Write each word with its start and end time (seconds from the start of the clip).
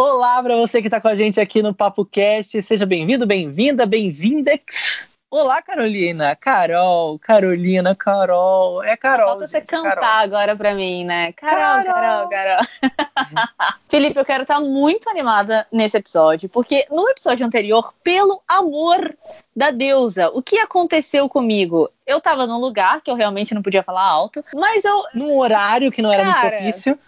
Olá 0.00 0.40
para 0.40 0.54
você 0.54 0.80
que 0.80 0.86
está 0.86 1.00
com 1.00 1.08
a 1.08 1.16
gente 1.16 1.40
aqui 1.40 1.60
no 1.60 1.74
Papo 1.74 2.04
Cast. 2.04 2.62
Seja 2.62 2.86
bem-vindo, 2.86 3.26
bem-vinda, 3.26 3.84
bem-vindex. 3.84 5.08
Olá, 5.28 5.60
Carolina. 5.60 6.36
Carol, 6.36 7.18
Carolina, 7.18 7.96
Carol. 7.96 8.80
É 8.84 8.96
Carol. 8.96 9.30
Falta 9.30 9.48
você 9.48 9.60
cantar 9.60 9.96
Carol. 9.96 10.20
agora 10.22 10.54
para 10.54 10.72
mim, 10.72 11.04
né? 11.04 11.32
Carol, 11.32 11.84
Carol, 11.84 12.28
Carol. 12.28 12.28
Carol. 12.28 13.48
Felipe, 13.90 14.20
eu 14.20 14.24
quero 14.24 14.42
estar 14.42 14.60
muito 14.60 15.10
animada 15.10 15.66
nesse 15.72 15.96
episódio, 15.96 16.48
porque 16.48 16.86
no 16.92 17.08
episódio 17.08 17.44
anterior, 17.44 17.92
pelo 18.00 18.40
amor 18.46 19.16
da 19.54 19.72
deusa, 19.72 20.30
o 20.30 20.40
que 20.40 20.58
aconteceu 20.58 21.28
comigo? 21.28 21.90
Eu 22.06 22.20
tava 22.20 22.46
num 22.46 22.60
lugar 22.60 23.00
que 23.00 23.10
eu 23.10 23.16
realmente 23.16 23.52
não 23.52 23.62
podia 23.62 23.82
falar 23.82 24.04
alto, 24.04 24.44
mas 24.54 24.84
eu. 24.84 25.02
Num 25.12 25.36
horário 25.36 25.90
que 25.90 26.00
não 26.00 26.12
era 26.12 26.22
Cara, 26.22 26.40
muito 26.40 26.52
propício. 26.52 26.98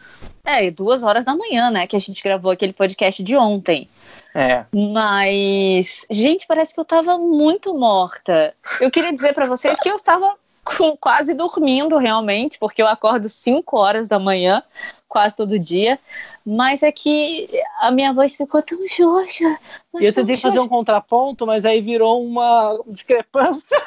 É, 0.44 0.70
duas 0.70 1.02
horas 1.02 1.24
da 1.24 1.34
manhã, 1.34 1.70
né? 1.70 1.86
Que 1.86 1.96
a 1.96 1.98
gente 1.98 2.22
gravou 2.22 2.50
aquele 2.50 2.72
podcast 2.72 3.22
de 3.22 3.36
ontem. 3.36 3.88
É. 4.34 4.64
Mas, 4.72 6.06
gente, 6.10 6.46
parece 6.46 6.72
que 6.72 6.80
eu 6.80 6.84
tava 6.84 7.18
muito 7.18 7.76
morta. 7.76 8.54
Eu 8.80 8.90
queria 8.90 9.12
dizer 9.12 9.34
para 9.34 9.46
vocês 9.46 9.78
que 9.80 9.88
eu 9.88 9.96
estava 9.96 10.34
quase 11.00 11.34
dormindo 11.34 11.96
realmente, 11.96 12.58
porque 12.58 12.82
eu 12.82 12.86
acordo 12.86 13.28
5 13.28 13.76
horas 13.76 14.08
da 14.08 14.18
manhã 14.18 14.62
quase 15.08 15.34
todo 15.34 15.58
dia, 15.58 15.98
mas 16.46 16.84
é 16.84 16.92
que 16.92 17.48
a 17.80 17.90
minha 17.90 18.12
voz 18.12 18.36
ficou 18.36 18.62
tão 18.62 18.86
xoxa. 18.86 19.58
Eu 19.92 20.12
tentei 20.12 20.36
fazer 20.36 20.60
um 20.60 20.68
contraponto, 20.68 21.44
mas 21.44 21.64
aí 21.64 21.80
virou 21.80 22.24
uma 22.24 22.78
discrepância. 22.86 23.82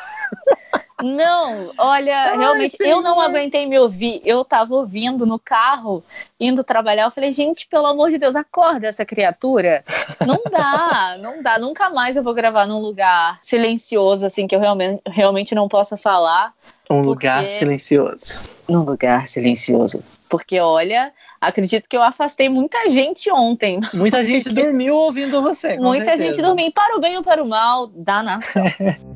Não, 1.04 1.74
olha, 1.78 2.32
Ai, 2.32 2.38
realmente, 2.38 2.78
eu 2.80 3.02
não 3.02 3.20
aguentei 3.20 3.66
me 3.68 3.78
ouvir. 3.78 4.22
Eu 4.24 4.46
tava 4.46 4.74
ouvindo 4.74 5.26
no 5.26 5.38
carro, 5.38 6.02
indo 6.40 6.64
trabalhar. 6.64 7.04
Eu 7.04 7.12
falei, 7.12 7.30
gente, 7.32 7.68
pelo 7.68 7.88
amor 7.88 8.10
de 8.10 8.18
Deus, 8.18 8.38
acorda 8.38 8.88
essa 8.88 9.04
criatura. 9.04 9.84
Não 10.26 10.40
dá, 10.50 11.18
não 11.20 11.44
dá. 11.44 11.60
Nunca 11.60 11.90
mais 11.90 12.16
eu 12.16 12.24
vou 12.24 12.34
gravar 12.34 12.66
num 12.66 12.80
lugar 12.80 13.38
silencioso, 13.42 14.26
assim, 14.26 14.48
que 14.48 14.56
eu 14.56 14.62
realmente, 14.62 15.02
realmente 15.06 15.54
não 15.54 15.68
possa 15.68 15.98
falar. 15.98 16.54
Um 16.90 16.96
porque... 16.96 17.08
lugar 17.08 17.50
silencioso. 17.50 18.42
Num 18.70 18.84
lugar 18.84 19.28
silencioso. 19.28 20.02
Porque, 20.30 20.58
olha, 20.58 21.12
acredito 21.42 21.90
que 21.90 21.98
eu 21.98 22.02
afastei 22.02 22.48
muita 22.48 22.90
gente 22.90 23.30
ontem. 23.30 23.82
Muita 23.94 24.24
gente 24.24 24.50
dormiu 24.50 24.96
ouvindo 24.96 25.42
você. 25.42 25.76
Muita 25.78 26.06
certeza. 26.06 26.24
gente 26.24 26.42
dormiu, 26.42 26.72
para 26.72 26.96
o 26.96 27.02
bem 27.02 27.18
ou 27.18 27.24
para 27.24 27.44
o 27.44 27.48
mal 27.48 27.88
da 27.88 28.24
nação. 28.24 28.64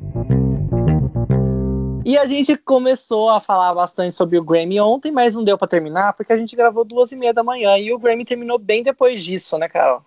E 2.08 2.16
a 2.16 2.24
gente 2.24 2.56
começou 2.56 3.28
a 3.28 3.38
falar 3.38 3.74
bastante 3.74 4.16
sobre 4.16 4.38
o 4.38 4.42
Grammy 4.42 4.80
ontem, 4.80 5.12
mas 5.12 5.36
não 5.36 5.44
deu 5.44 5.58
para 5.58 5.68
terminar 5.68 6.14
porque 6.14 6.32
a 6.32 6.38
gente 6.38 6.56
gravou 6.56 6.82
duas 6.82 7.12
e 7.12 7.16
meia 7.16 7.34
da 7.34 7.44
manhã 7.44 7.76
e 7.76 7.92
o 7.92 7.98
Grammy 7.98 8.24
terminou 8.24 8.58
bem 8.58 8.82
depois 8.82 9.22
disso, 9.22 9.58
né, 9.58 9.68
Carol? 9.68 10.00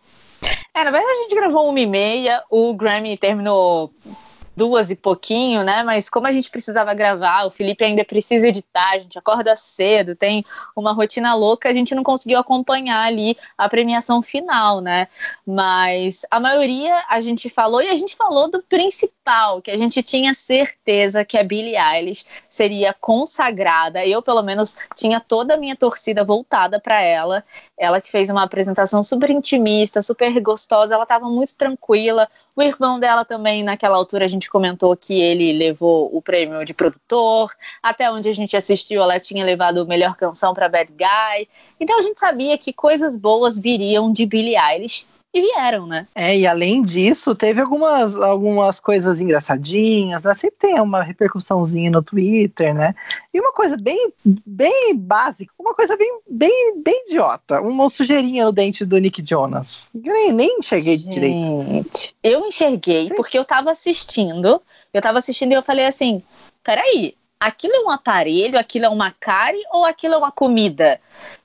É, 0.73 0.83
na 0.83 0.89
verdade 0.89 1.11
a 1.11 1.21
gente 1.21 1.35
gravou 1.35 1.69
uma 1.69 1.79
e 1.79 1.85
meia, 1.85 2.43
o 2.49 2.73
Grammy 2.73 3.15
terminou 3.15 3.93
duas 4.55 4.91
e 4.91 4.95
pouquinho, 4.95 5.63
né? 5.63 5.83
Mas 5.83 6.09
como 6.09 6.27
a 6.27 6.31
gente 6.31 6.49
precisava 6.49 6.93
gravar, 6.93 7.45
o 7.45 7.51
Felipe 7.51 7.83
ainda 7.83 8.03
precisa 8.03 8.47
editar, 8.47 8.91
a 8.91 8.99
gente 8.99 9.17
acorda 9.17 9.55
cedo, 9.55 10.15
tem 10.15 10.45
uma 10.75 10.91
rotina 10.91 11.33
louca, 11.33 11.69
a 11.69 11.73
gente 11.73 11.95
não 11.95 12.03
conseguiu 12.03 12.39
acompanhar 12.39 13.05
ali 13.05 13.37
a 13.57 13.69
premiação 13.69 14.21
final, 14.21 14.81
né? 14.81 15.07
Mas 15.45 16.25
a 16.29 16.39
maioria 16.39 17.03
a 17.09 17.19
gente 17.21 17.49
falou 17.49 17.81
e 17.81 17.89
a 17.89 17.95
gente 17.95 18.15
falou 18.15 18.49
do 18.49 18.61
principal, 18.63 19.61
que 19.61 19.71
a 19.71 19.77
gente 19.77 20.03
tinha 20.03 20.33
certeza 20.33 21.25
que 21.25 21.37
a 21.37 21.43
Billie 21.43 21.77
Eilish 21.77 22.25
seria 22.49 22.93
consagrada. 22.93 24.05
Eu, 24.05 24.21
pelo 24.21 24.43
menos, 24.43 24.75
tinha 24.95 25.19
toda 25.19 25.53
a 25.53 25.57
minha 25.57 25.75
torcida 25.75 26.23
voltada 26.23 26.79
para 26.79 27.01
ela. 27.01 27.43
Ela 27.77 28.01
que 28.01 28.11
fez 28.11 28.29
uma 28.29 28.43
apresentação 28.43 29.03
super 29.03 29.29
intimista, 29.29 30.01
super 30.01 30.39
gostosa, 30.41 30.93
ela 30.93 31.03
estava 31.03 31.27
muito 31.29 31.55
tranquila. 31.55 32.27
O 32.55 32.61
irmão 32.61 32.99
dela 32.99 33.23
também, 33.23 33.63
naquela 33.63 33.95
altura, 33.95 34.25
a 34.25 34.27
gente 34.27 34.49
comentou 34.49 34.95
que 34.95 35.21
ele 35.21 35.53
levou 35.53 36.09
o 36.15 36.21
prêmio 36.21 36.65
de 36.65 36.73
produtor. 36.73 37.51
Até 37.81 38.11
onde 38.11 38.27
a 38.27 38.33
gente 38.33 38.57
assistiu, 38.57 39.01
ela 39.01 39.19
tinha 39.19 39.45
levado 39.45 39.87
melhor 39.87 40.15
canção 40.15 40.53
para 40.53 40.67
Bad 40.67 40.91
Guy. 40.91 41.47
Então 41.79 41.97
a 41.97 42.01
gente 42.01 42.19
sabia 42.19 42.57
que 42.57 42.73
coisas 42.73 43.17
boas 43.17 43.57
viriam 43.57 44.11
de 44.11 44.25
Billie 44.25 44.57
Eilish 44.57 45.05
e 45.33 45.41
vieram, 45.41 45.87
né? 45.87 46.07
É, 46.13 46.37
e 46.37 46.45
além 46.45 46.81
disso, 46.81 47.33
teve 47.33 47.61
algumas, 47.61 48.15
algumas 48.15 48.79
coisas 48.79 49.21
engraçadinhas, 49.21 50.23
né? 50.23 50.33
Sempre 50.33 50.57
tem 50.59 50.81
uma 50.81 51.01
repercussãozinha 51.01 51.89
no 51.89 52.03
Twitter, 52.03 52.73
né? 52.73 52.93
E 53.33 53.39
uma 53.39 53.53
coisa 53.53 53.77
bem, 53.77 54.11
bem 54.45 54.95
básica, 54.97 55.53
uma 55.57 55.73
coisa 55.73 55.95
bem, 55.95 56.19
bem, 56.29 56.81
bem 56.83 57.05
idiota, 57.07 57.61
uma 57.61 57.89
sujeirinha 57.89 58.45
no 58.45 58.51
dente 58.51 58.83
do 58.83 58.97
Nick 58.97 59.23
Jonas. 59.25 59.89
Eu 59.95 60.13
nem, 60.13 60.33
nem 60.33 60.59
enxerguei 60.59 60.97
Gente, 60.97 61.13
direito. 61.13 62.15
Eu 62.21 62.45
enxerguei 62.45 63.07
Sim. 63.07 63.15
porque 63.15 63.39
eu 63.39 63.45
tava 63.45 63.71
assistindo, 63.71 64.61
eu 64.93 65.01
tava 65.01 65.19
assistindo 65.19 65.53
e 65.53 65.55
eu 65.55 65.63
falei 65.63 65.85
assim, 65.85 66.21
peraí, 66.61 67.15
aquilo 67.41 67.73
é 67.73 67.79
um 67.81 67.89
aparelho, 67.89 68.59
aquilo 68.59 68.85
é 68.85 68.89
uma 68.89 69.11
cárie 69.19 69.63
ou 69.71 69.83
aquilo 69.83 70.13
é 70.13 70.17
uma 70.17 70.31
comida? 70.31 71.01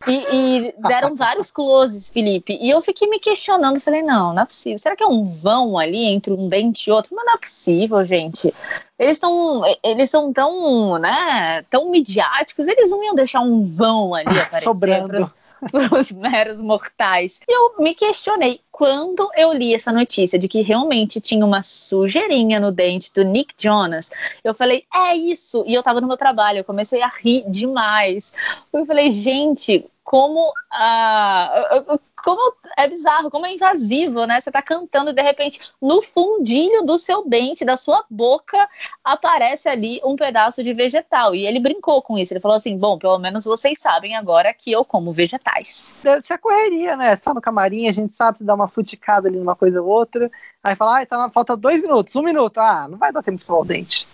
E, 0.06 0.12
e, 0.12 0.74
deram 0.86 1.16
vários 1.16 1.50
closes, 1.50 2.10
Felipe. 2.10 2.58
E 2.60 2.68
eu 2.68 2.82
fiquei 2.82 3.08
me 3.08 3.18
questionando, 3.18 3.80
falei, 3.80 4.02
não, 4.02 4.34
não 4.34 4.42
é 4.42 4.44
possível. 4.44 4.78
Será 4.78 4.94
que 4.94 5.02
é 5.02 5.06
um 5.06 5.24
vão 5.24 5.78
ali 5.78 6.04
entre 6.04 6.34
um 6.34 6.48
dente 6.48 6.90
e 6.90 6.92
outro? 6.92 7.16
Mas 7.16 7.24
não 7.24 7.34
é 7.34 7.38
possível, 7.38 8.04
gente. 8.04 8.54
Eles 8.98 9.14
estão 9.16 9.62
eles 9.82 10.10
são 10.10 10.32
tão, 10.32 10.98
né, 10.98 11.62
tão 11.70 11.90
midiáticos, 11.90 12.66
eles 12.68 12.90
não 12.90 13.02
iam 13.02 13.14
deixar 13.14 13.40
um 13.40 13.64
vão 13.64 14.14
ali 14.14 14.28
aparecer. 14.38 14.64
Sobrando 14.64 15.26
para 15.70 15.98
os 15.98 16.12
meros 16.12 16.60
mortais. 16.60 17.40
E 17.48 17.52
eu 17.52 17.74
me 17.78 17.94
questionei 17.94 18.60
quando 18.70 19.28
eu 19.36 19.52
li 19.52 19.74
essa 19.74 19.92
notícia 19.92 20.38
de 20.38 20.48
que 20.48 20.60
realmente 20.60 21.20
tinha 21.20 21.44
uma 21.44 21.62
sujeirinha 21.62 22.60
no 22.60 22.70
dente 22.70 23.12
do 23.12 23.24
Nick 23.24 23.54
Jonas. 23.58 24.10
Eu 24.44 24.54
falei, 24.54 24.84
é 24.94 25.14
isso. 25.16 25.64
E 25.66 25.74
eu 25.74 25.82
tava 25.82 26.00
no 26.00 26.06
meu 26.06 26.16
trabalho, 26.16 26.58
eu 26.58 26.64
comecei 26.64 27.02
a 27.02 27.08
rir 27.08 27.44
demais. 27.48 28.34
Eu 28.72 28.84
falei, 28.84 29.10
gente, 29.10 29.84
como 30.04 30.52
ah, 30.70 31.84
como 32.26 32.56
é 32.76 32.88
bizarro, 32.88 33.30
como 33.30 33.46
é 33.46 33.54
invasivo, 33.54 34.26
né? 34.26 34.40
Você 34.40 34.50
tá 34.50 34.60
cantando 34.60 35.10
e 35.10 35.12
de 35.12 35.22
repente 35.22 35.60
no 35.80 36.02
fundilho 36.02 36.82
do 36.82 36.98
seu 36.98 37.24
dente, 37.24 37.64
da 37.64 37.76
sua 37.76 38.04
boca, 38.10 38.68
aparece 39.04 39.68
ali 39.68 40.00
um 40.04 40.16
pedaço 40.16 40.60
de 40.60 40.74
vegetal. 40.74 41.36
E 41.36 41.46
ele 41.46 41.60
brincou 41.60 42.02
com 42.02 42.18
isso. 42.18 42.32
Ele 42.32 42.40
falou 42.40 42.56
assim: 42.56 42.76
bom, 42.76 42.98
pelo 42.98 43.16
menos 43.20 43.44
vocês 43.44 43.78
sabem 43.78 44.16
agora 44.16 44.52
que 44.52 44.72
eu 44.72 44.84
como 44.84 45.12
vegetais. 45.12 45.94
Deve 46.02 46.26
ser 46.26 46.32
a 46.32 46.38
correria, 46.38 46.96
né? 46.96 47.14
Você 47.14 47.22
tá 47.22 47.32
no 47.32 47.40
camarim, 47.40 47.86
a 47.86 47.92
gente 47.92 48.16
sabe 48.16 48.38
se 48.38 48.44
dá 48.44 48.54
uma 48.54 48.66
futicada 48.66 49.28
ali 49.28 49.38
numa 49.38 49.54
coisa 49.54 49.80
ou 49.80 49.86
outra. 49.88 50.28
Aí 50.64 50.74
fala, 50.74 51.02
ah, 51.02 51.06
tá 51.06 51.16
na 51.16 51.30
falta 51.30 51.56
dois 51.56 51.80
minutos, 51.80 52.16
um 52.16 52.22
minuto. 52.22 52.58
Ah, 52.58 52.88
não 52.88 52.98
vai 52.98 53.12
dar 53.12 53.22
tempo 53.22 53.36
de 53.36 53.42
escovar 53.42 53.62
o 53.62 53.64
dente. 53.64 54.08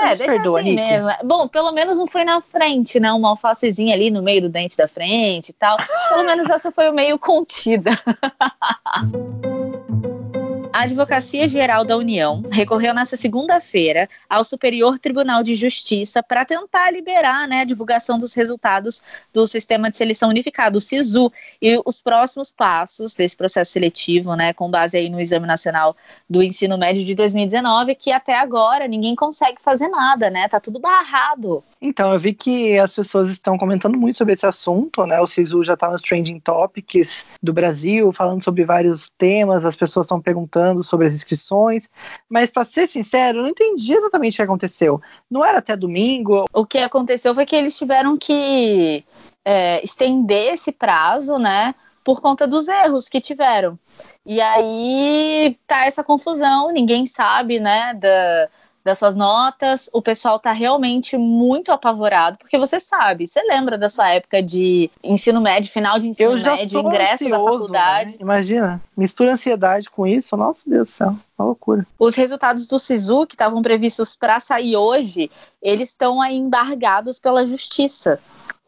É, 0.00 0.16
deixa 0.16 0.32
perdoa, 0.32 0.60
assim 0.60 0.70
Nick. 0.70 0.82
mesmo. 0.82 1.08
Bom, 1.24 1.46
pelo 1.46 1.72
menos 1.72 1.98
não 1.98 2.06
foi 2.06 2.24
na 2.24 2.40
frente, 2.40 2.98
né? 2.98 3.12
Uma 3.12 3.30
alfacezinha 3.30 3.94
ali 3.94 4.10
no 4.10 4.22
meio 4.22 4.42
do 4.42 4.48
dente 4.48 4.76
da 4.76 4.88
frente 4.88 5.50
e 5.50 5.52
tal. 5.52 5.76
Pelo 6.08 6.24
menos 6.24 6.48
essa 6.48 6.70
foi 6.70 6.90
meio 6.90 7.18
contida. 7.18 7.90
A 10.72 10.82
Advocacia 10.82 11.48
Geral 11.48 11.84
da 11.84 11.96
União 11.96 12.44
recorreu 12.50 12.94
nessa 12.94 13.16
segunda-feira 13.16 14.08
ao 14.28 14.44
Superior 14.44 15.00
Tribunal 15.00 15.42
de 15.42 15.56
Justiça 15.56 16.22
para 16.22 16.44
tentar 16.44 16.92
liberar 16.92 17.48
né, 17.48 17.62
a 17.62 17.64
divulgação 17.64 18.20
dos 18.20 18.34
resultados 18.34 19.02
do 19.32 19.48
Sistema 19.48 19.90
de 19.90 19.96
Seleção 19.96 20.28
Unificado, 20.28 20.78
o 20.78 20.80
SISU, 20.80 21.30
e 21.60 21.80
os 21.84 22.00
próximos 22.00 22.52
passos 22.52 23.14
desse 23.14 23.36
processo 23.36 23.72
seletivo, 23.72 24.36
né, 24.36 24.52
com 24.52 24.70
base 24.70 24.96
aí 24.96 25.10
no 25.10 25.20
Exame 25.20 25.46
Nacional 25.46 25.96
do 26.28 26.40
Ensino 26.40 26.78
Médio 26.78 27.04
de 27.04 27.16
2019, 27.16 27.96
que 27.96 28.12
até 28.12 28.38
agora 28.38 28.86
ninguém 28.86 29.16
consegue 29.16 29.60
fazer 29.60 29.88
nada, 29.88 30.30
né? 30.30 30.46
Tá 30.46 30.60
tudo 30.60 30.78
barrado. 30.78 31.64
Então, 31.82 32.12
eu 32.12 32.18
vi 32.18 32.32
que 32.32 32.78
as 32.78 32.92
pessoas 32.92 33.28
estão 33.28 33.58
comentando 33.58 33.98
muito 33.98 34.16
sobre 34.16 34.34
esse 34.34 34.46
assunto, 34.46 35.04
né? 35.04 35.20
O 35.20 35.26
SISU 35.26 35.64
já 35.64 35.74
está 35.74 35.90
nos 35.90 36.00
trending 36.00 36.38
topics 36.38 37.26
do 37.42 37.52
Brasil, 37.52 38.12
falando 38.12 38.42
sobre 38.42 38.64
vários 38.64 39.10
temas, 39.18 39.64
as 39.64 39.74
pessoas 39.74 40.06
estão 40.06 40.20
perguntando 40.20 40.59
falando 40.60 40.82
sobre 40.82 41.06
as 41.06 41.14
inscrições, 41.14 41.88
mas 42.28 42.50
para 42.50 42.64
ser 42.64 42.86
sincero, 42.86 43.38
eu 43.38 43.42
não 43.42 43.50
entendi 43.50 43.94
exatamente 43.94 44.34
o 44.34 44.36
que 44.36 44.42
aconteceu. 44.42 45.00
Não 45.30 45.44
era 45.44 45.58
até 45.58 45.74
domingo? 45.74 46.44
O 46.52 46.66
que 46.66 46.78
aconteceu 46.78 47.34
foi 47.34 47.46
que 47.46 47.56
eles 47.56 47.76
tiveram 47.76 48.16
que 48.16 49.04
é, 49.44 49.82
estender 49.82 50.52
esse 50.52 50.70
prazo, 50.70 51.38
né? 51.38 51.74
Por 52.04 52.20
conta 52.20 52.46
dos 52.46 52.68
erros 52.68 53.08
que 53.08 53.20
tiveram. 53.20 53.78
E 54.24 54.40
aí 54.40 55.58
tá 55.66 55.86
essa 55.86 56.04
confusão, 56.04 56.70
ninguém 56.70 57.06
sabe, 57.06 57.58
né, 57.58 57.94
da, 57.94 58.48
das 58.84 58.98
suas 58.98 59.14
notas, 59.14 59.90
o 59.92 60.00
pessoal 60.00 60.38
tá 60.38 60.52
realmente 60.52 61.16
muito 61.16 61.70
apavorado, 61.70 62.38
porque 62.38 62.58
você 62.58 62.80
sabe, 62.80 63.26
você 63.26 63.42
lembra 63.42 63.76
da 63.76 63.90
sua 63.90 64.10
época 64.10 64.42
de 64.42 64.90
ensino 65.02 65.40
médio, 65.40 65.70
final 65.70 65.98
de 65.98 66.08
ensino 66.08 66.32
médio, 66.32 66.80
ingresso 66.80 67.24
ansioso, 67.24 67.30
da 67.30 67.38
faculdade. 67.38 68.12
Né? 68.12 68.18
Imagina, 68.20 68.80
mistura 68.96 69.32
ansiedade 69.32 69.90
com 69.90 70.06
isso, 70.06 70.36
nossa 70.36 70.68
Deus 70.68 70.88
do 70.88 70.92
céu, 70.92 71.16
uma 71.38 71.46
loucura. 71.46 71.86
Os 71.98 72.14
resultados 72.14 72.66
do 72.66 72.78
SISU, 72.78 73.26
que 73.26 73.34
estavam 73.34 73.60
previstos 73.62 74.14
para 74.14 74.40
sair 74.40 74.76
hoje, 74.76 75.30
eles 75.62 75.90
estão 75.90 76.20
aí 76.20 76.36
embargados 76.36 77.18
pela 77.18 77.44
justiça. 77.44 78.18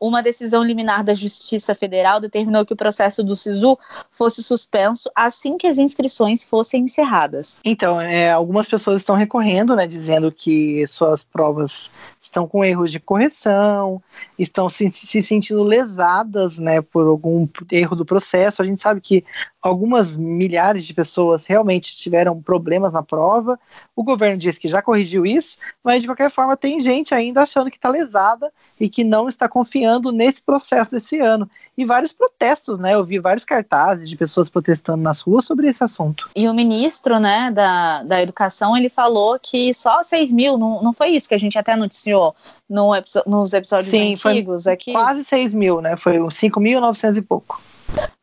Uma 0.02 0.20
decisão 0.20 0.64
liminar 0.64 1.04
da 1.04 1.14
Justiça 1.14 1.76
Federal 1.76 2.18
determinou 2.18 2.66
que 2.66 2.72
o 2.72 2.76
processo 2.76 3.22
do 3.22 3.36
SISU 3.36 3.78
fosse 4.10 4.42
suspenso 4.42 5.08
assim 5.14 5.56
que 5.56 5.68
as 5.68 5.78
inscrições 5.78 6.42
fossem 6.42 6.82
encerradas. 6.82 7.60
Então, 7.64 8.00
é, 8.00 8.32
algumas 8.32 8.66
pessoas 8.66 9.00
estão 9.00 9.14
recorrendo, 9.14 9.76
né, 9.76 9.86
dizendo 9.86 10.32
que 10.32 10.84
suas 10.88 11.22
provas 11.22 11.88
estão 12.20 12.48
com 12.48 12.64
erros 12.64 12.90
de 12.90 12.98
correção, 12.98 14.02
estão 14.36 14.68
se, 14.68 14.90
se 14.90 15.22
sentindo 15.22 15.62
lesadas, 15.62 16.58
né, 16.58 16.80
por 16.80 17.06
algum 17.06 17.46
erro 17.70 17.94
do 17.94 18.04
processo. 18.04 18.60
A 18.60 18.66
gente 18.66 18.80
sabe 18.80 19.00
que 19.00 19.24
algumas 19.62 20.16
milhares 20.16 20.84
de 20.84 20.92
pessoas 20.92 21.46
realmente 21.46 21.96
tiveram 21.96 22.42
problemas 22.42 22.92
na 22.92 23.04
prova. 23.04 23.58
O 23.94 24.02
governo 24.02 24.36
diz 24.36 24.58
que 24.58 24.66
já 24.66 24.82
corrigiu 24.82 25.24
isso, 25.24 25.56
mas 25.84 26.02
de 26.02 26.08
qualquer 26.08 26.30
forma 26.30 26.56
tem 26.56 26.80
gente 26.80 27.14
ainda 27.14 27.42
achando 27.42 27.70
que 27.70 27.76
está 27.76 27.88
lesada 27.88 28.52
e 28.80 28.88
que 28.88 29.04
não 29.04 29.28
está 29.28 29.48
confiando 29.48 29.91
nesse 30.00 30.40
processo 30.40 30.90
desse 30.90 31.18
ano. 31.18 31.48
E 31.76 31.84
vários 31.84 32.12
protestos, 32.12 32.78
né? 32.78 32.94
Eu 32.94 33.04
vi 33.04 33.18
vários 33.18 33.44
cartazes 33.44 34.08
de 34.08 34.16
pessoas 34.16 34.48
protestando 34.48 35.02
nas 35.02 35.20
ruas 35.20 35.44
sobre 35.44 35.68
esse 35.68 35.82
assunto. 35.82 36.28
E 36.36 36.48
o 36.48 36.54
ministro, 36.54 37.18
né, 37.18 37.50
da, 37.50 38.02
da 38.02 38.22
Educação, 38.22 38.76
ele 38.76 38.88
falou 38.88 39.38
que 39.40 39.72
só 39.72 40.02
6 40.02 40.32
mil, 40.32 40.58
não, 40.58 40.82
não 40.82 40.92
foi 40.92 41.10
isso 41.10 41.28
que 41.28 41.34
a 41.34 41.38
gente 41.38 41.58
até 41.58 41.74
noticiou 41.74 42.34
no, 42.68 42.92
nos 43.26 43.52
episódios 43.52 43.90
Sim, 43.90 44.12
antigos 44.12 44.66
aqui? 44.66 44.92
quase 44.92 45.24
6 45.24 45.54
mil, 45.54 45.80
né? 45.80 45.96
Foi 45.96 46.18
5.900 46.18 47.16
e 47.16 47.22
pouco. 47.22 47.60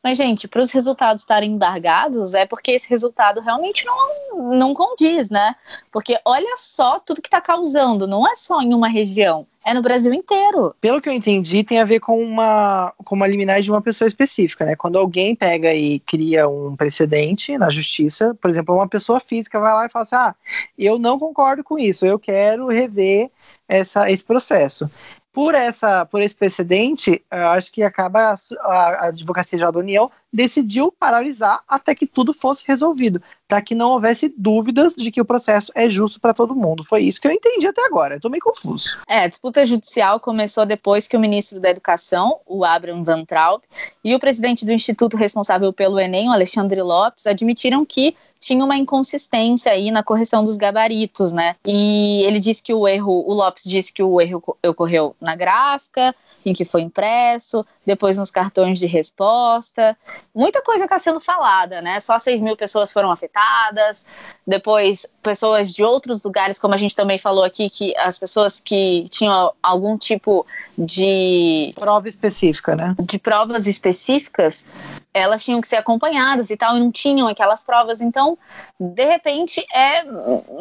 Mas, 0.03 0.17
gente, 0.17 0.47
para 0.47 0.61
os 0.61 0.71
resultados 0.71 1.23
estarem 1.23 1.51
embargados, 1.51 2.33
é 2.33 2.45
porque 2.45 2.71
esse 2.71 2.89
resultado 2.89 3.41
realmente 3.41 3.85
não, 3.85 4.53
não 4.53 4.73
condiz, 4.73 5.29
né? 5.29 5.55
Porque 5.91 6.17
olha 6.23 6.55
só 6.57 6.99
tudo 6.99 7.21
que 7.21 7.27
está 7.27 7.41
causando, 7.41 8.07
não 8.07 8.25
é 8.25 8.35
só 8.35 8.61
em 8.61 8.73
uma 8.73 8.87
região, 8.87 9.45
é 9.63 9.73
no 9.73 9.81
Brasil 9.81 10.13
inteiro. 10.13 10.73
Pelo 10.79 11.01
que 11.01 11.09
eu 11.09 11.13
entendi, 11.13 11.63
tem 11.65 11.79
a 11.79 11.85
ver 11.85 11.99
com 11.99 12.21
uma, 12.21 12.93
com 13.03 13.13
uma 13.13 13.27
liminar 13.27 13.61
de 13.61 13.69
uma 13.69 13.81
pessoa 13.81 14.07
específica, 14.07 14.65
né? 14.65 14.75
Quando 14.75 14.97
alguém 14.97 15.35
pega 15.35 15.73
e 15.73 15.99
cria 15.99 16.47
um 16.47 16.77
precedente 16.77 17.57
na 17.57 17.69
justiça, 17.69 18.35
por 18.41 18.49
exemplo, 18.49 18.73
uma 18.73 18.87
pessoa 18.87 19.19
física 19.19 19.59
vai 19.59 19.73
lá 19.73 19.85
e 19.85 19.89
fala 19.89 20.03
assim: 20.03 20.15
ah, 20.15 20.35
eu 20.77 20.97
não 20.97 21.19
concordo 21.19 21.63
com 21.63 21.77
isso, 21.77 22.05
eu 22.05 22.17
quero 22.17 22.67
rever 22.67 23.29
essa, 23.67 24.09
esse 24.09 24.23
processo 24.23 24.89
por 25.31 25.55
essa 25.55 26.05
por 26.05 26.21
esse 26.21 26.35
precedente, 26.35 27.23
acho 27.29 27.71
que 27.71 27.83
acaba 27.83 28.33
a, 28.33 28.69
a 28.69 29.05
Advocacia 29.07 29.57
Geral 29.57 29.71
da 29.71 29.79
União 29.79 30.11
decidiu 30.31 30.91
paralisar 30.91 31.63
até 31.67 31.95
que 31.95 32.05
tudo 32.05 32.33
fosse 32.33 32.63
resolvido, 32.67 33.21
para 33.47 33.61
que 33.61 33.73
não 33.73 33.91
houvesse 33.91 34.33
dúvidas 34.37 34.95
de 34.95 35.11
que 35.11 35.19
o 35.19 35.25
processo 35.25 35.71
é 35.73 35.89
justo 35.89 36.19
para 36.19 36.33
todo 36.33 36.55
mundo. 36.55 36.83
Foi 36.83 37.01
isso 37.01 37.19
que 37.19 37.27
eu 37.27 37.31
entendi 37.31 37.65
até 37.65 37.83
agora. 37.85 38.19
Tô 38.19 38.29
meio 38.29 38.43
confuso. 38.43 38.97
É, 39.07 39.21
a 39.21 39.27
disputa 39.27 39.65
judicial 39.65 40.19
começou 40.19 40.65
depois 40.65 41.07
que 41.07 41.17
o 41.17 41.19
ministro 41.19 41.59
da 41.59 41.69
Educação, 41.69 42.39
o 42.45 42.63
Abraham 42.63 43.03
Van 43.03 43.25
Traub, 43.25 43.63
e 44.03 44.13
o 44.13 44.19
presidente 44.19 44.65
do 44.65 44.71
instituto 44.71 45.17
responsável 45.17 45.73
pelo 45.73 45.99
Enem, 45.99 46.29
o 46.29 46.33
Alexandre 46.33 46.81
Lopes, 46.81 47.25
admitiram 47.25 47.83
que 47.83 48.15
tinha 48.39 48.63
uma 48.63 48.77
inconsistência 48.77 49.71
aí 49.71 49.91
na 49.91 50.01
correção 50.01 50.43
dos 50.43 50.55
gabaritos, 50.55 51.33
né? 51.33 51.55
E 51.65 52.23
ele 52.23 52.39
disse 52.39 52.63
que 52.63 52.73
o 52.73 52.87
erro, 52.87 53.23
o 53.27 53.33
Lopes 53.33 53.63
disse 53.65 53.91
que 53.91 54.01
o 54.01 54.21
erro 54.21 54.41
ocorreu 54.65 55.15
na 55.19 55.35
gráfica, 55.35 56.15
em 56.45 56.53
que 56.53 56.63
foi 56.63 56.81
impresso, 56.81 57.65
depois 57.85 58.17
nos 58.17 58.31
cartões 58.31 58.79
de 58.79 58.87
resposta. 58.87 59.97
Muita 60.33 60.61
coisa 60.61 60.83
está 60.83 60.99
sendo 60.99 61.19
falada, 61.19 61.81
né? 61.81 61.99
Só 61.99 62.17
6 62.17 62.41
mil 62.41 62.55
pessoas 62.55 62.91
foram 62.91 63.11
afetadas, 63.11 64.05
depois 64.45 65.05
pessoas 65.21 65.73
de 65.73 65.83
outros 65.83 66.23
lugares, 66.23 66.59
como 66.59 66.73
a 66.73 66.77
gente 66.77 66.95
também 66.95 67.17
falou 67.17 67.43
aqui, 67.43 67.69
que 67.69 67.95
as 67.97 68.17
pessoas 68.17 68.59
que 68.59 69.05
tinham 69.09 69.51
algum 69.61 69.97
tipo 69.97 70.45
de. 70.77 71.73
Prova 71.77 72.07
específica, 72.07 72.75
né? 72.75 72.95
De 72.99 73.17
provas 73.17 73.67
específicas, 73.67 74.67
elas 75.13 75.43
tinham 75.43 75.61
que 75.61 75.67
ser 75.67 75.77
acompanhadas 75.77 76.49
e 76.49 76.57
tal, 76.57 76.77
e 76.77 76.79
não 76.79 76.91
tinham 76.91 77.27
aquelas 77.27 77.63
provas. 77.63 77.99
Então, 77.99 78.37
de 78.79 79.05
repente, 79.05 79.65
é 79.73 80.03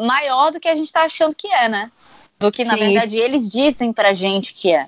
maior 0.01 0.51
do 0.51 0.59
que 0.59 0.69
a 0.69 0.75
gente 0.75 0.87
está 0.87 1.03
achando 1.03 1.35
que 1.35 1.49
é, 1.49 1.69
né? 1.69 1.91
Do 2.39 2.53
que, 2.53 2.65
Sim. 2.65 2.71
na 2.71 2.77
verdade, 2.77 3.17
eles 3.17 3.51
dizem 3.51 3.93
pra 3.93 4.13
gente 4.13 4.55
que 4.55 4.73
é. 4.73 4.87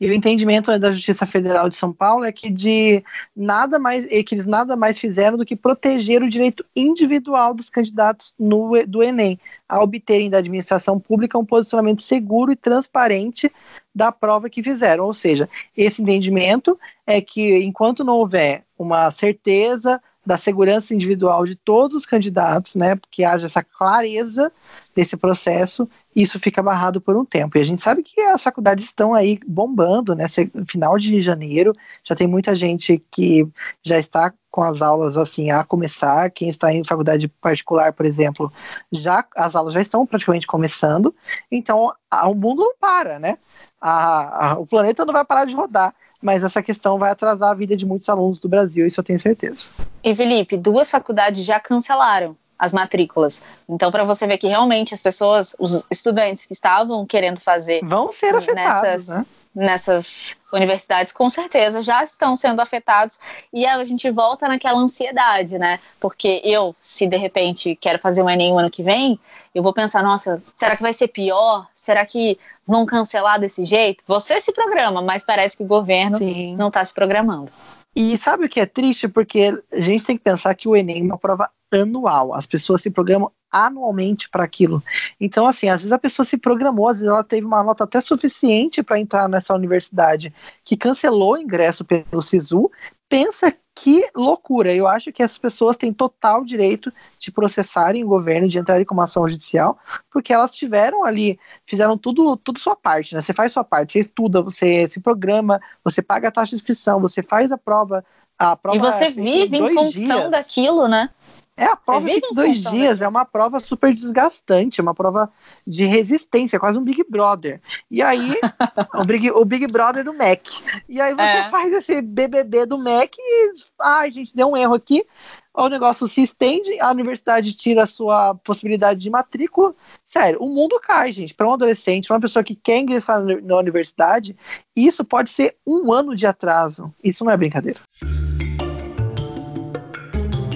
E 0.00 0.08
o 0.08 0.12
entendimento 0.12 0.76
da 0.78 0.92
Justiça 0.92 1.24
Federal 1.24 1.68
de 1.68 1.74
São 1.74 1.92
Paulo 1.92 2.24
é 2.24 2.32
que 2.32 2.50
de 2.50 3.02
nada 3.34 3.78
mais, 3.78 4.06
é 4.12 4.22
que 4.22 4.34
eles 4.34 4.46
nada 4.46 4.76
mais 4.76 4.98
fizeram 4.98 5.38
do 5.38 5.44
que 5.44 5.56
proteger 5.56 6.22
o 6.22 6.28
direito 6.28 6.64
individual 6.74 7.54
dos 7.54 7.70
candidatos 7.70 8.34
no, 8.38 8.72
do 8.86 9.02
Enem 9.02 9.38
a 9.68 9.82
obterem 9.82 10.28
da 10.28 10.38
administração 10.38 11.00
pública 11.00 11.38
um 11.38 11.44
posicionamento 11.44 12.02
seguro 12.02 12.52
e 12.52 12.56
transparente 12.56 13.50
da 13.94 14.12
prova 14.12 14.50
que 14.50 14.62
fizeram. 14.62 15.04
Ou 15.04 15.14
seja, 15.14 15.48
esse 15.76 16.02
entendimento 16.02 16.78
é 17.06 17.20
que 17.20 17.58
enquanto 17.60 18.04
não 18.04 18.16
houver 18.16 18.64
uma 18.78 19.10
certeza 19.10 20.00
da 20.26 20.36
segurança 20.36 20.92
individual 20.92 21.46
de 21.46 21.54
todos 21.54 21.96
os 21.96 22.04
candidatos, 22.04 22.74
né, 22.74 22.98
que 23.10 23.22
haja 23.22 23.46
essa 23.46 23.62
clareza 23.62 24.52
desse 24.94 25.16
processo, 25.16 25.88
isso 26.16 26.40
fica 26.40 26.62
barrado 26.62 26.98
por 26.98 27.14
um 27.14 27.26
tempo. 27.26 27.58
E 27.58 27.60
a 27.60 27.64
gente 27.64 27.82
sabe 27.82 28.02
que 28.02 28.18
as 28.22 28.42
faculdades 28.42 28.86
estão 28.86 29.12
aí 29.12 29.38
bombando, 29.46 30.14
né, 30.14 30.24
final 30.66 30.98
de 30.98 31.20
janeiro, 31.20 31.72
já 32.02 32.16
tem 32.16 32.26
muita 32.26 32.54
gente 32.54 33.04
que 33.10 33.46
já 33.82 33.98
está 33.98 34.32
com 34.50 34.62
as 34.62 34.80
aulas 34.80 35.18
assim 35.18 35.50
a 35.50 35.62
começar, 35.62 36.30
quem 36.30 36.48
está 36.48 36.72
em 36.72 36.82
faculdade 36.82 37.28
particular, 37.28 37.92
por 37.92 38.06
exemplo, 38.06 38.50
já 38.90 39.22
as 39.36 39.54
aulas 39.54 39.74
já 39.74 39.82
estão 39.82 40.06
praticamente 40.06 40.46
começando, 40.46 41.14
então 41.52 41.92
a, 42.10 42.26
o 42.26 42.34
mundo 42.34 42.62
não 42.62 42.74
para, 42.80 43.18
né? 43.18 43.36
A, 43.78 44.52
a, 44.52 44.58
o 44.58 44.66
planeta 44.66 45.04
não 45.04 45.12
vai 45.12 45.24
parar 45.26 45.44
de 45.44 45.54
rodar 45.54 45.94
mas 46.22 46.42
essa 46.42 46.62
questão 46.62 46.98
vai 46.98 47.10
atrasar 47.10 47.50
a 47.50 47.54
vida 47.54 47.76
de 47.76 47.84
muitos 47.84 48.08
alunos 48.08 48.40
do 48.40 48.48
Brasil, 48.48 48.86
isso 48.86 48.98
eu 48.98 49.04
tenho 49.04 49.20
certeza. 49.20 49.68
E 50.02 50.14
Felipe, 50.14 50.56
duas 50.56 50.90
faculdades 50.90 51.44
já 51.44 51.60
cancelaram 51.60 52.34
as 52.58 52.72
matrículas. 52.72 53.42
Então, 53.68 53.90
para 53.90 54.04
você 54.04 54.26
ver 54.26 54.38
que 54.38 54.48
realmente 54.48 54.94
as 54.94 55.00
pessoas, 55.00 55.54
os 55.58 55.86
estudantes 55.90 56.46
que 56.46 56.52
estavam 56.52 57.04
querendo 57.06 57.40
fazer 57.40 57.80
vão 57.84 58.10
ser 58.10 58.34
afetados, 58.34 58.82
nessas, 58.82 59.08
né? 59.08 59.26
nessas 59.54 60.36
universidades, 60.52 61.12
com 61.12 61.28
certeza 61.28 61.80
já 61.80 62.02
estão 62.04 62.36
sendo 62.36 62.60
afetados. 62.60 63.18
E 63.52 63.66
a 63.66 63.82
gente 63.84 64.10
volta 64.10 64.48
naquela 64.48 64.78
ansiedade, 64.78 65.58
né? 65.58 65.80
Porque 66.00 66.40
eu, 66.44 66.74
se 66.80 67.06
de 67.06 67.16
repente 67.16 67.76
quero 67.76 67.98
fazer 67.98 68.22
o 68.22 68.30
Enem 68.30 68.52
o 68.52 68.58
ano 68.58 68.70
que 68.70 68.82
vem, 68.82 69.18
eu 69.54 69.62
vou 69.62 69.72
pensar, 69.72 70.02
nossa, 70.02 70.42
será 70.56 70.76
que 70.76 70.82
vai 70.82 70.92
ser 70.92 71.08
pior? 71.08 71.66
Será 71.74 72.04
que 72.04 72.38
vão 72.66 72.84
cancelar 72.84 73.40
desse 73.40 73.64
jeito? 73.64 74.04
Você 74.06 74.40
se 74.40 74.52
programa, 74.52 75.00
mas 75.00 75.24
parece 75.24 75.56
que 75.56 75.62
o 75.62 75.66
governo 75.66 76.18
Sim. 76.18 76.56
não 76.56 76.68
está 76.68 76.84
se 76.84 76.92
programando. 76.92 77.50
E 77.94 78.18
sabe 78.18 78.44
o 78.44 78.48
que 78.48 78.60
é 78.60 78.66
triste? 78.66 79.08
Porque 79.08 79.58
a 79.72 79.80
gente 79.80 80.04
tem 80.04 80.18
que 80.18 80.22
pensar 80.22 80.54
que 80.54 80.68
o 80.68 80.76
Enem 80.76 81.00
é 81.00 81.02
uma 81.02 81.16
prova 81.16 81.50
anual. 81.72 82.34
As 82.34 82.46
pessoas 82.46 82.82
se 82.82 82.90
programam 82.90 83.30
anualmente 83.50 84.28
para 84.28 84.44
aquilo. 84.44 84.82
Então, 85.20 85.46
assim, 85.46 85.68
às 85.68 85.80
vezes 85.80 85.92
a 85.92 85.98
pessoa 85.98 86.26
se 86.26 86.36
programou, 86.36 86.88
às 86.88 86.98
vezes 86.98 87.08
ela 87.08 87.24
teve 87.24 87.46
uma 87.46 87.62
nota 87.62 87.84
até 87.84 88.00
suficiente 88.00 88.82
para 88.82 89.00
entrar 89.00 89.28
nessa 89.28 89.54
universidade 89.54 90.32
que 90.64 90.76
cancelou 90.76 91.34
o 91.34 91.38
ingresso 91.38 91.84
pelo 91.84 92.22
SISU. 92.22 92.70
Pensa 93.08 93.54
que 93.74 94.08
loucura! 94.14 94.74
Eu 94.74 94.88
acho 94.88 95.12
que 95.12 95.22
essas 95.22 95.38
pessoas 95.38 95.76
têm 95.76 95.92
total 95.92 96.44
direito 96.44 96.92
de 97.18 97.30
processarem 97.30 98.02
o 98.02 98.08
governo, 98.08 98.48
de 98.48 98.58
entrarem 98.58 98.84
com 98.84 98.94
uma 98.94 99.04
ação 99.04 99.28
judicial, 99.28 99.78
porque 100.10 100.32
elas 100.32 100.50
tiveram 100.50 101.04
ali, 101.04 101.38
fizeram 101.64 101.96
tudo, 101.96 102.36
tudo 102.38 102.58
sua 102.58 102.74
parte, 102.74 103.14
né? 103.14 103.20
Você 103.20 103.34
faz 103.34 103.52
sua 103.52 103.62
parte, 103.62 103.92
você 103.92 104.00
estuda, 104.00 104.42
você 104.42 104.88
se 104.88 104.98
programa, 104.98 105.60
você 105.84 106.00
paga 106.02 106.28
a 106.28 106.32
taxa 106.32 106.50
de 106.50 106.56
inscrição, 106.56 107.00
você 107.00 107.22
faz 107.22 107.52
a 107.52 107.58
prova. 107.58 108.04
A 108.38 108.56
prova 108.56 108.76
e 108.76 108.80
você 108.80 109.08
vive 109.10 109.56
em 109.56 109.72
função 109.72 109.90
dias. 109.90 110.30
daquilo, 110.30 110.88
né? 110.88 111.10
É 111.56 111.64
a 111.64 111.74
prova 111.74 112.06
de 112.06 112.20
dois 112.34 112.62
dias, 112.62 113.00
é 113.00 113.08
uma 113.08 113.24
prova 113.24 113.58
super 113.60 113.94
desgastante, 113.94 114.80
uma 114.80 114.94
prova 114.94 115.32
de 115.66 115.86
resistência, 115.86 116.60
quase 116.60 116.78
um 116.78 116.84
Big 116.84 117.02
Brother. 117.08 117.62
E 117.90 118.02
aí, 118.02 118.38
o, 118.94 119.04
Big, 119.06 119.30
o 119.30 119.42
Big 119.42 119.66
Brother 119.72 120.04
do 120.04 120.12
Mac. 120.12 120.46
E 120.86 121.00
aí 121.00 121.14
você 121.14 121.22
é. 121.22 121.50
faz 121.50 121.72
esse 121.72 122.02
BBB 122.02 122.66
do 122.66 122.76
Mac 122.76 123.14
e, 123.18 123.52
ai, 123.80 124.10
gente, 124.10 124.36
deu 124.36 124.48
um 124.48 124.56
erro 124.56 124.74
aqui. 124.74 125.06
O 125.54 125.68
negócio 125.68 126.06
se 126.06 126.22
estende, 126.22 126.78
a 126.78 126.90
universidade 126.90 127.54
tira 127.54 127.84
a 127.84 127.86
sua 127.86 128.34
possibilidade 128.34 129.00
de 129.00 129.08
matrícula. 129.08 129.74
Sério, 130.04 130.42
o 130.42 130.50
mundo 130.50 130.78
cai, 130.78 131.10
gente. 131.10 131.32
Para 131.32 131.48
um 131.48 131.54
adolescente, 131.54 132.06
para 132.06 132.16
uma 132.16 132.20
pessoa 132.20 132.44
que 132.44 132.54
quer 132.54 132.80
ingressar 132.80 133.24
na 133.42 133.56
universidade, 133.56 134.36
isso 134.76 135.02
pode 135.02 135.30
ser 135.30 135.56
um 135.66 135.90
ano 135.90 136.14
de 136.14 136.26
atraso. 136.26 136.92
Isso 137.02 137.24
não 137.24 137.32
é 137.32 137.36
brincadeira. 137.38 137.80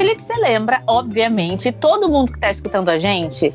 Felipe, 0.01 0.23
você 0.23 0.35
lembra, 0.37 0.83
obviamente, 0.87 1.71
todo 1.71 2.09
mundo 2.09 2.33
que 2.33 2.39
está 2.39 2.51
escutando 2.51 2.89
a 2.89 2.97
gente, 2.97 3.53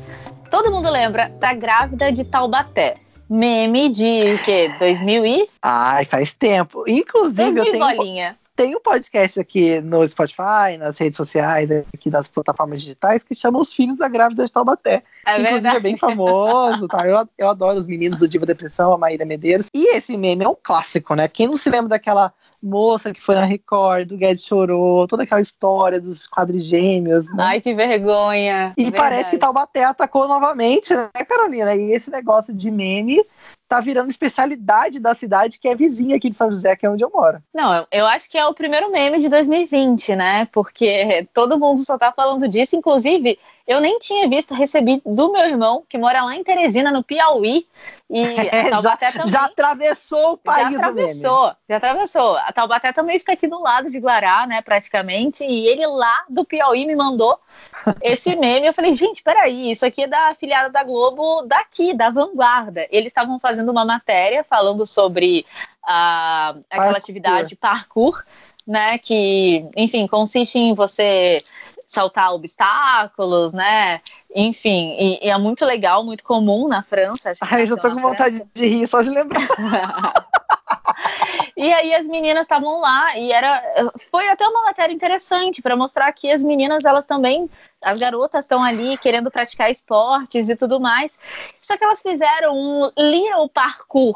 todo 0.48 0.70
mundo 0.70 0.88
lembra 0.88 1.28
da 1.40 1.52
grávida 1.52 2.12
de 2.12 2.22
Taubaté. 2.22 2.98
Meme 3.28 3.88
de 3.88 4.38
que 4.44 4.68
2000 4.78 5.26
e? 5.26 5.48
Ai, 5.60 6.04
faz 6.04 6.32
tempo. 6.32 6.84
Inclusive 6.86 7.50
2000 7.50 7.64
eu 7.64 7.72
tenho 7.72 7.96
bolinha. 7.96 8.36
Tem 8.56 8.74
um 8.74 8.80
podcast 8.80 9.38
aqui 9.38 9.80
no 9.82 10.08
Spotify, 10.08 10.78
nas 10.78 10.96
redes 10.96 11.18
sociais, 11.18 11.70
aqui 11.70 12.08
das 12.08 12.26
plataformas 12.26 12.80
digitais, 12.80 13.22
que 13.22 13.34
chama 13.34 13.60
Os 13.60 13.72
Filhos 13.72 13.98
da 13.98 14.08
Grávida 14.08 14.46
de 14.46 14.50
Taubaté. 14.50 15.02
É 15.26 15.32
inclusive 15.32 15.52
verdade. 15.52 15.76
é 15.76 15.80
bem 15.80 15.96
famoso, 15.98 16.88
tá? 16.88 17.06
Eu, 17.06 17.28
eu 17.36 17.48
adoro 17.50 17.78
os 17.78 17.86
meninos 17.86 18.18
do 18.18 18.28
Diva 18.28 18.46
Depressão, 18.46 18.94
a 18.94 18.98
Maíra 18.98 19.26
Medeiros. 19.26 19.68
E 19.74 19.94
esse 19.94 20.16
meme 20.16 20.44
é 20.44 20.48
um 20.48 20.56
clássico, 20.60 21.14
né? 21.14 21.28
Quem 21.28 21.46
não 21.46 21.56
se 21.56 21.68
lembra 21.68 21.90
daquela 21.90 22.32
moça 22.62 23.12
que 23.12 23.22
foi 23.22 23.34
na 23.34 23.44
Record, 23.44 24.08
do 24.08 24.16
Guedes 24.16 24.44
chorou, 24.44 25.06
toda 25.06 25.24
aquela 25.24 25.40
história 25.40 26.00
dos 26.00 26.26
quadrigêmeos. 26.26 27.26
Né? 27.26 27.36
Ai, 27.38 27.60
que 27.60 27.74
vergonha. 27.74 28.72
E 28.76 28.84
Verdade. 28.84 29.02
parece 29.02 29.30
que 29.30 29.38
Taubaté 29.38 29.84
atacou 29.84 30.26
novamente, 30.26 30.94
né, 30.94 31.10
Carolina? 31.28 31.74
E 31.74 31.92
esse 31.92 32.10
negócio 32.10 32.54
de 32.54 32.70
meme 32.70 33.22
tá 33.68 33.80
virando 33.80 34.10
especialidade 34.10 35.00
da 35.00 35.14
cidade, 35.14 35.58
que 35.58 35.68
é 35.68 35.74
vizinha 35.74 36.16
aqui 36.16 36.30
de 36.30 36.36
São 36.36 36.50
José, 36.50 36.76
que 36.76 36.86
é 36.86 36.90
onde 36.90 37.04
eu 37.04 37.10
moro. 37.12 37.42
Não, 37.52 37.86
eu 37.90 38.06
acho 38.06 38.30
que 38.30 38.38
é 38.38 38.46
o 38.46 38.54
primeiro 38.54 38.90
meme 38.90 39.20
de 39.20 39.28
2020, 39.28 40.14
né? 40.14 40.48
Porque 40.52 41.28
todo 41.32 41.58
mundo 41.58 41.84
só 41.84 41.98
tá 41.98 42.12
falando 42.12 42.46
disso. 42.48 42.76
Inclusive, 42.76 43.38
eu 43.66 43.80
nem 43.80 43.98
tinha 43.98 44.28
visto, 44.28 44.54
recebi 44.54 45.02
do 45.04 45.32
meu 45.32 45.44
irmão, 45.44 45.82
que 45.88 45.98
mora 45.98 46.22
lá 46.22 46.36
em 46.36 46.44
Teresina, 46.44 46.92
no 46.92 47.02
Piauí. 47.02 47.66
E 48.08 48.22
é, 48.48 48.70
Taubaté 48.70 49.06
já, 49.06 49.12
também. 49.12 49.28
Já 49.28 49.44
atravessou 49.44 50.32
o 50.32 50.36
país, 50.36 50.70
Já 50.70 50.78
atravessou, 50.78 51.52
já 51.68 51.76
atravessou. 51.76 52.36
A 52.36 52.52
Taubaté 52.52 52.92
também 52.92 53.18
fica 53.18 53.32
aqui 53.32 53.48
do 53.48 53.60
lado 53.60 53.90
de 53.90 53.98
Guará, 53.98 54.46
né, 54.46 54.62
praticamente. 54.62 55.42
E 55.44 55.66
ele 55.66 55.84
lá 55.86 56.24
do 56.28 56.44
Piauí 56.44 56.86
me 56.86 56.94
mandou 56.94 57.40
esse 58.00 58.34
meme. 58.36 58.68
Eu 58.68 58.74
falei, 58.74 58.92
gente, 58.92 59.20
peraí, 59.22 59.72
isso 59.72 59.84
aqui 59.84 60.04
é 60.04 60.06
da 60.06 60.28
afiliada 60.28 60.70
da 60.70 60.84
Globo 60.84 61.42
daqui, 61.42 61.92
da 61.92 62.08
Vanguarda. 62.08 62.86
Eles 62.88 63.08
estavam 63.08 63.40
fazendo 63.40 63.70
uma 63.70 63.84
matéria 63.84 64.44
falando 64.44 64.86
sobre 64.86 65.44
a, 65.82 66.50
aquela 66.70 66.84
parkour. 66.84 66.96
atividade 66.96 67.56
parkour 67.56 68.22
né? 68.66 68.98
Que, 68.98 69.68
enfim, 69.76 70.06
consiste 70.06 70.58
em 70.58 70.74
você 70.74 71.38
saltar 71.86 72.34
obstáculos, 72.34 73.52
né? 73.52 74.00
Enfim, 74.34 74.96
e, 74.98 75.26
e, 75.26 75.30
é 75.30 75.38
muito 75.38 75.64
legal, 75.64 76.04
muito 76.04 76.24
comum 76.24 76.68
na 76.68 76.82
França. 76.82 77.32
Ai, 77.40 77.66
já 77.66 77.76
tô 77.76 77.90
com 77.90 78.02
vontade 78.02 78.36
França. 78.36 78.50
de 78.52 78.66
rir, 78.66 78.86
só 78.86 79.00
de 79.00 79.10
lembrar. 79.10 79.46
E 81.56 81.72
aí 81.72 81.94
as 81.94 82.06
meninas 82.06 82.42
estavam 82.42 82.80
lá 82.80 83.16
e 83.16 83.32
era 83.32 83.62
foi 84.10 84.28
até 84.28 84.46
uma 84.46 84.64
matéria 84.64 84.92
interessante 84.92 85.62
para 85.62 85.74
mostrar 85.74 86.12
que 86.12 86.30
as 86.30 86.42
meninas 86.42 86.84
elas 86.84 87.06
também 87.06 87.48
as 87.84 87.98
garotas 87.98 88.44
estão 88.44 88.62
ali 88.62 88.96
querendo 88.98 89.30
praticar 89.30 89.70
esportes 89.70 90.48
e 90.48 90.56
tudo 90.56 90.80
mais. 90.80 91.18
Só 91.60 91.76
que 91.76 91.84
elas 91.84 92.00
fizeram 92.00 92.54
um 92.54 92.90
little 92.96 93.48
parkour. 93.48 94.14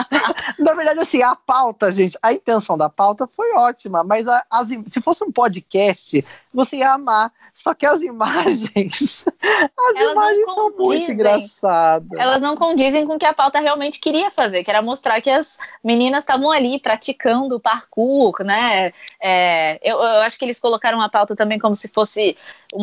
Na 0.58 0.74
verdade, 0.74 1.00
assim, 1.00 1.22
a 1.22 1.34
pauta, 1.34 1.92
gente, 1.92 2.18
a 2.22 2.32
intenção 2.32 2.78
da 2.78 2.88
pauta 2.88 3.26
foi 3.26 3.52
ótima, 3.54 4.02
mas 4.02 4.26
a, 4.26 4.44
as, 4.50 4.68
se 4.88 5.00
fosse 5.00 5.24
um 5.24 5.32
podcast, 5.32 6.24
você 6.52 6.76
ia 6.78 6.92
amar. 6.92 7.32
Só 7.52 7.74
que 7.74 7.86
as 7.86 8.02
imagens, 8.02 9.24
as 9.42 9.96
elas 9.96 10.12
imagens 10.12 10.54
são 10.54 10.70
muito 10.76 11.10
engraçadas. 11.10 12.18
Elas 12.18 12.42
não 12.42 12.56
condizem 12.56 13.06
com 13.06 13.14
o 13.14 13.18
que 13.18 13.26
a 13.26 13.32
pauta 13.32 13.58
realmente 13.60 13.98
queria 13.98 14.30
fazer, 14.30 14.62
que 14.62 14.70
era 14.70 14.82
mostrar 14.82 15.20
que 15.20 15.30
as 15.30 15.58
meninas 15.82 16.20
estavam 16.20 16.50
ali 16.50 16.78
praticando 16.78 17.58
parkour, 17.58 18.44
né? 18.44 18.92
É, 19.22 19.78
eu, 19.82 19.98
eu 19.98 20.22
acho 20.22 20.38
que 20.38 20.44
eles 20.44 20.60
colocaram 20.60 21.00
a 21.00 21.08
pauta 21.08 21.34
também 21.34 21.58
como 21.58 21.74
se 21.74 21.88
fosse 21.88 22.36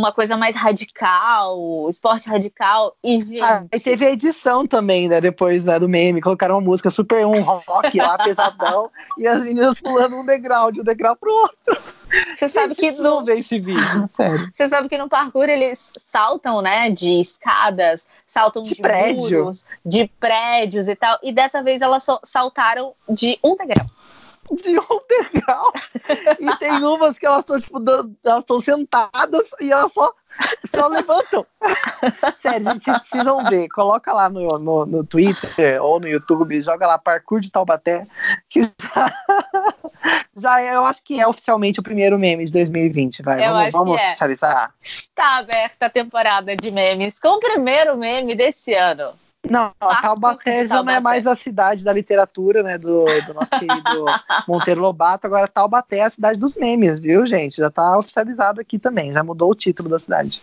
uma 0.03 0.11
coisa 0.11 0.35
mais 0.35 0.55
radical, 0.55 1.87
esporte 1.89 2.29
radical. 2.29 2.95
E, 3.01 3.19
gente. 3.19 3.41
Ah, 3.41 3.63
e 3.71 3.79
teve 3.79 4.05
a 4.05 4.11
edição 4.11 4.67
também, 4.67 5.07
né? 5.07 5.21
Depois 5.21 5.63
né, 5.63 5.79
do 5.79 5.87
meme. 5.87 6.21
Colocaram 6.21 6.55
uma 6.55 6.61
música 6.61 6.89
super 6.89 7.25
um 7.25 7.41
rock 7.41 7.97
lá, 7.97 8.17
pesadão, 8.17 8.89
e 9.17 9.25
as 9.25 9.41
meninas 9.41 9.79
pulando 9.79 10.17
um 10.17 10.25
degrau 10.25 10.71
de 10.71 10.81
um 10.81 10.83
degrau 10.83 11.15
pro 11.15 11.31
outro. 11.31 11.77
Você 12.35 12.47
sabe 12.47 12.75
que 12.75 12.91
no... 12.91 13.23
ver 13.23 13.39
esse 13.39 13.59
vídeo, 13.59 14.09
sério. 14.15 14.51
Você 14.53 14.67
sabe 14.67 14.89
que 14.89 14.97
no 14.97 15.07
parkour 15.07 15.49
eles 15.49 15.91
saltam, 15.97 16.61
né, 16.61 16.89
de 16.89 17.21
escadas, 17.21 18.07
saltam 18.25 18.61
de, 18.61 18.75
de 18.75 18.81
prédio. 18.81 19.39
muros, 19.39 19.65
de 19.85 20.09
prédios 20.19 20.87
e 20.87 20.95
tal. 20.95 21.17
E 21.23 21.31
dessa 21.31 21.63
vez 21.63 21.81
elas 21.81 22.05
saltaram 22.23 22.93
de 23.09 23.39
um 23.43 23.55
degrau 23.55 23.85
de 24.51 24.77
um 24.79 24.99
degrau. 25.09 25.73
e 26.39 26.57
tem 26.57 26.83
umas 26.83 27.17
que 27.17 27.25
elas 27.25 27.39
estão, 27.39 27.59
tipo, 27.59 27.81
elas 28.23 28.39
estão 28.39 28.59
sentadas 28.59 29.49
e 29.59 29.71
elas 29.71 29.91
só, 29.91 30.13
só 30.69 30.87
levantam. 30.87 31.45
Sério, 32.41 32.71
gente, 32.71 32.83
vocês 32.83 32.99
precisam 32.99 33.43
ver. 33.45 33.67
Coloca 33.69 34.11
lá 34.11 34.29
no, 34.29 34.47
no, 34.59 34.85
no 34.85 35.03
Twitter 35.03 35.81
ou 35.81 35.99
no 35.99 36.07
YouTube, 36.07 36.61
joga 36.61 36.87
lá 36.87 36.97
Parkour 36.97 37.39
de 37.39 37.51
Taubaté, 37.51 38.05
que 38.49 38.63
já, 38.63 39.13
já 40.35 40.61
é, 40.61 40.75
eu 40.75 40.85
acho 40.85 41.03
que 41.03 41.19
é 41.19 41.27
oficialmente 41.27 41.79
o 41.79 41.83
primeiro 41.83 42.17
meme 42.19 42.45
de 42.45 42.51
2020. 42.51 43.21
Vai, 43.21 43.45
eu 43.45 43.51
vamos, 43.51 43.71
vamos 43.71 44.01
é. 44.01 44.07
oficializar? 44.07 44.73
Está 44.81 45.37
aberta 45.37 45.85
a 45.85 45.89
temporada 45.89 46.55
de 46.55 46.71
memes 46.71 47.19
com 47.19 47.29
o 47.29 47.39
primeiro 47.39 47.97
meme 47.97 48.35
desse 48.35 48.73
ano. 48.73 49.22
Não, 49.49 49.73
a 49.77 50.01
Taubaté 50.01 50.65
já 50.65 50.81
não 50.81 50.93
é 50.93 51.01
mais 51.01 51.27
a 51.27 51.35
cidade 51.35 51.83
da 51.83 51.91
literatura, 51.91 52.63
né, 52.63 52.77
do, 52.77 53.03
do 53.27 53.33
nosso 53.33 53.51
querido 53.51 54.05
Monteiro 54.47 54.79
Lobato, 54.79 55.27
agora 55.27 55.49
Taubaté 55.49 55.97
é 55.97 56.05
a 56.05 56.09
cidade 56.09 56.39
dos 56.39 56.55
memes, 56.55 56.99
viu, 56.99 57.25
gente? 57.25 57.57
Já 57.57 57.69
tá 57.69 57.97
oficializado 57.97 58.61
aqui 58.61 58.79
também, 58.79 59.11
já 59.11 59.21
mudou 59.21 59.51
o 59.51 59.55
título 59.55 59.89
da 59.89 59.99
cidade. 59.99 60.41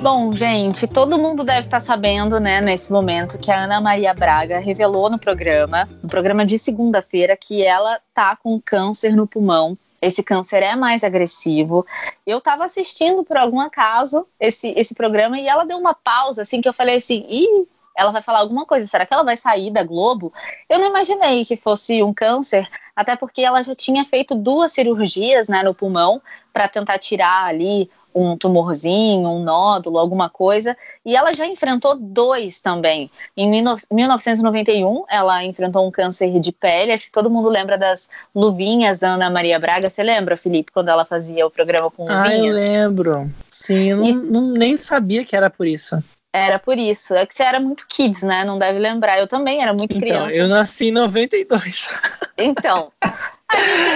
Bom, 0.00 0.32
gente, 0.32 0.88
todo 0.88 1.18
mundo 1.18 1.44
deve 1.44 1.66
estar 1.66 1.76
tá 1.76 1.80
sabendo, 1.80 2.40
né, 2.40 2.60
nesse 2.60 2.90
momento, 2.90 3.38
que 3.38 3.52
a 3.52 3.64
Ana 3.64 3.80
Maria 3.80 4.12
Braga 4.12 4.58
revelou 4.58 5.08
no 5.08 5.18
programa, 5.18 5.88
no 6.02 6.08
programa 6.08 6.44
de 6.44 6.58
segunda-feira, 6.58 7.36
que 7.36 7.62
ela 7.62 8.00
tá 8.12 8.34
com 8.34 8.60
câncer 8.60 9.14
no 9.14 9.28
pulmão 9.28 9.78
esse 10.02 10.22
câncer 10.22 10.62
é 10.62 10.74
mais 10.74 11.04
agressivo. 11.04 11.86
Eu 12.26 12.38
estava 12.38 12.64
assistindo 12.64 13.22
por 13.22 13.36
algum 13.36 13.60
acaso 13.60 14.26
esse, 14.38 14.74
esse 14.76 14.94
programa 14.94 15.38
e 15.38 15.46
ela 15.46 15.64
deu 15.64 15.78
uma 15.78 15.94
pausa, 15.94 16.42
assim, 16.42 16.60
que 16.60 16.68
eu 16.68 16.72
falei 16.72 16.96
assim, 16.96 17.24
ih, 17.28 17.68
ela 17.96 18.10
vai 18.10 18.20
falar 18.20 18.40
alguma 18.40 18.66
coisa, 18.66 18.86
será 18.86 19.06
que 19.06 19.14
ela 19.14 19.22
vai 19.22 19.36
sair 19.36 19.70
da 19.70 19.84
Globo? 19.84 20.32
Eu 20.68 20.78
não 20.78 20.88
imaginei 20.88 21.44
que 21.44 21.56
fosse 21.56 22.02
um 22.02 22.12
câncer, 22.12 22.68
até 22.96 23.14
porque 23.14 23.42
ela 23.42 23.62
já 23.62 23.74
tinha 23.74 24.04
feito 24.04 24.34
duas 24.34 24.72
cirurgias 24.72 25.46
né, 25.46 25.62
no 25.62 25.74
pulmão 25.74 26.20
para 26.52 26.68
tentar 26.68 26.98
tirar 26.98 27.44
ali 27.44 27.90
um 28.14 28.36
tumorzinho, 28.36 29.28
um 29.28 29.42
nódulo, 29.42 29.98
alguma 29.98 30.28
coisa, 30.28 30.76
e 31.04 31.16
ela 31.16 31.32
já 31.32 31.46
enfrentou 31.46 31.96
dois 31.96 32.60
também. 32.60 33.10
Em 33.36 33.48
1991, 33.48 35.04
ela 35.08 35.44
enfrentou 35.44 35.86
um 35.86 35.90
câncer 35.90 36.38
de 36.40 36.52
pele, 36.52 36.92
acho 36.92 37.06
que 37.06 37.12
todo 37.12 37.30
mundo 37.30 37.48
lembra 37.48 37.76
das 37.76 38.08
luvinhas 38.34 39.00
da 39.00 39.10
Ana 39.14 39.30
Maria 39.30 39.58
Braga, 39.58 39.90
você 39.90 40.02
lembra, 40.02 40.36
Felipe, 40.36 40.72
quando 40.72 40.88
ela 40.88 41.04
fazia 41.04 41.46
o 41.46 41.50
programa 41.50 41.90
com 41.90 42.02
luvinhas? 42.04 42.26
Ah, 42.26 42.36
eu 42.36 42.54
lembro. 42.54 43.30
Sim, 43.50 43.90
eu 43.90 44.04
e... 44.04 44.12
não, 44.12 44.52
nem 44.52 44.76
sabia 44.76 45.24
que 45.24 45.36
era 45.36 45.48
por 45.48 45.66
isso. 45.66 46.02
Era 46.32 46.58
por 46.58 46.78
isso. 46.78 47.14
É 47.14 47.26
que 47.26 47.34
você 47.34 47.42
era 47.42 47.60
muito 47.60 47.86
kids, 47.86 48.22
né? 48.22 48.42
Não 48.42 48.58
deve 48.58 48.78
lembrar. 48.78 49.18
Eu 49.18 49.28
também 49.28 49.62
era 49.62 49.72
muito 49.72 49.94
então, 49.94 50.00
criança. 50.00 50.34
Eu 50.34 50.48
nasci 50.48 50.86
em 50.86 50.92
92. 50.92 51.88
Então, 52.38 52.90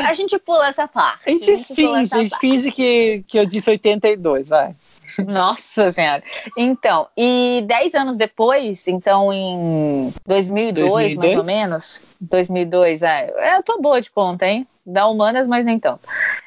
a 0.05 0.15
gente, 0.15 0.39
pula 0.39 0.69
essa 0.69 0.87
parte. 0.87 1.23
A 1.27 1.31
gente, 1.31 1.51
a 1.51 1.57
gente 1.57 1.75
finge, 1.75 2.15
a 2.15 2.19
gente 2.19 2.39
finge 2.39 2.71
que, 2.71 3.25
que 3.27 3.39
eu 3.39 3.47
disse 3.47 3.71
82, 3.71 4.49
vai. 4.49 4.75
Nossa 5.27 5.91
Senhora. 5.91 6.23
Então, 6.57 7.09
e 7.17 7.65
10 7.67 7.95
anos 7.95 8.17
depois, 8.17 8.87
então 8.87 9.33
em 9.33 10.13
2002, 10.27 10.93
2002? 10.93 11.17
mais 11.17 11.39
ou 11.39 11.45
menos, 11.45 12.03
2002, 12.21 13.03
é, 13.03 13.57
eu 13.57 13.63
tô 13.63 13.81
boa 13.81 14.01
de 14.01 14.11
conta, 14.11 14.47
hein? 14.47 14.67
Da 14.85 15.07
humanas, 15.07 15.49
mas 15.49 15.65
nem 15.65 15.79
tanto 15.79 16.07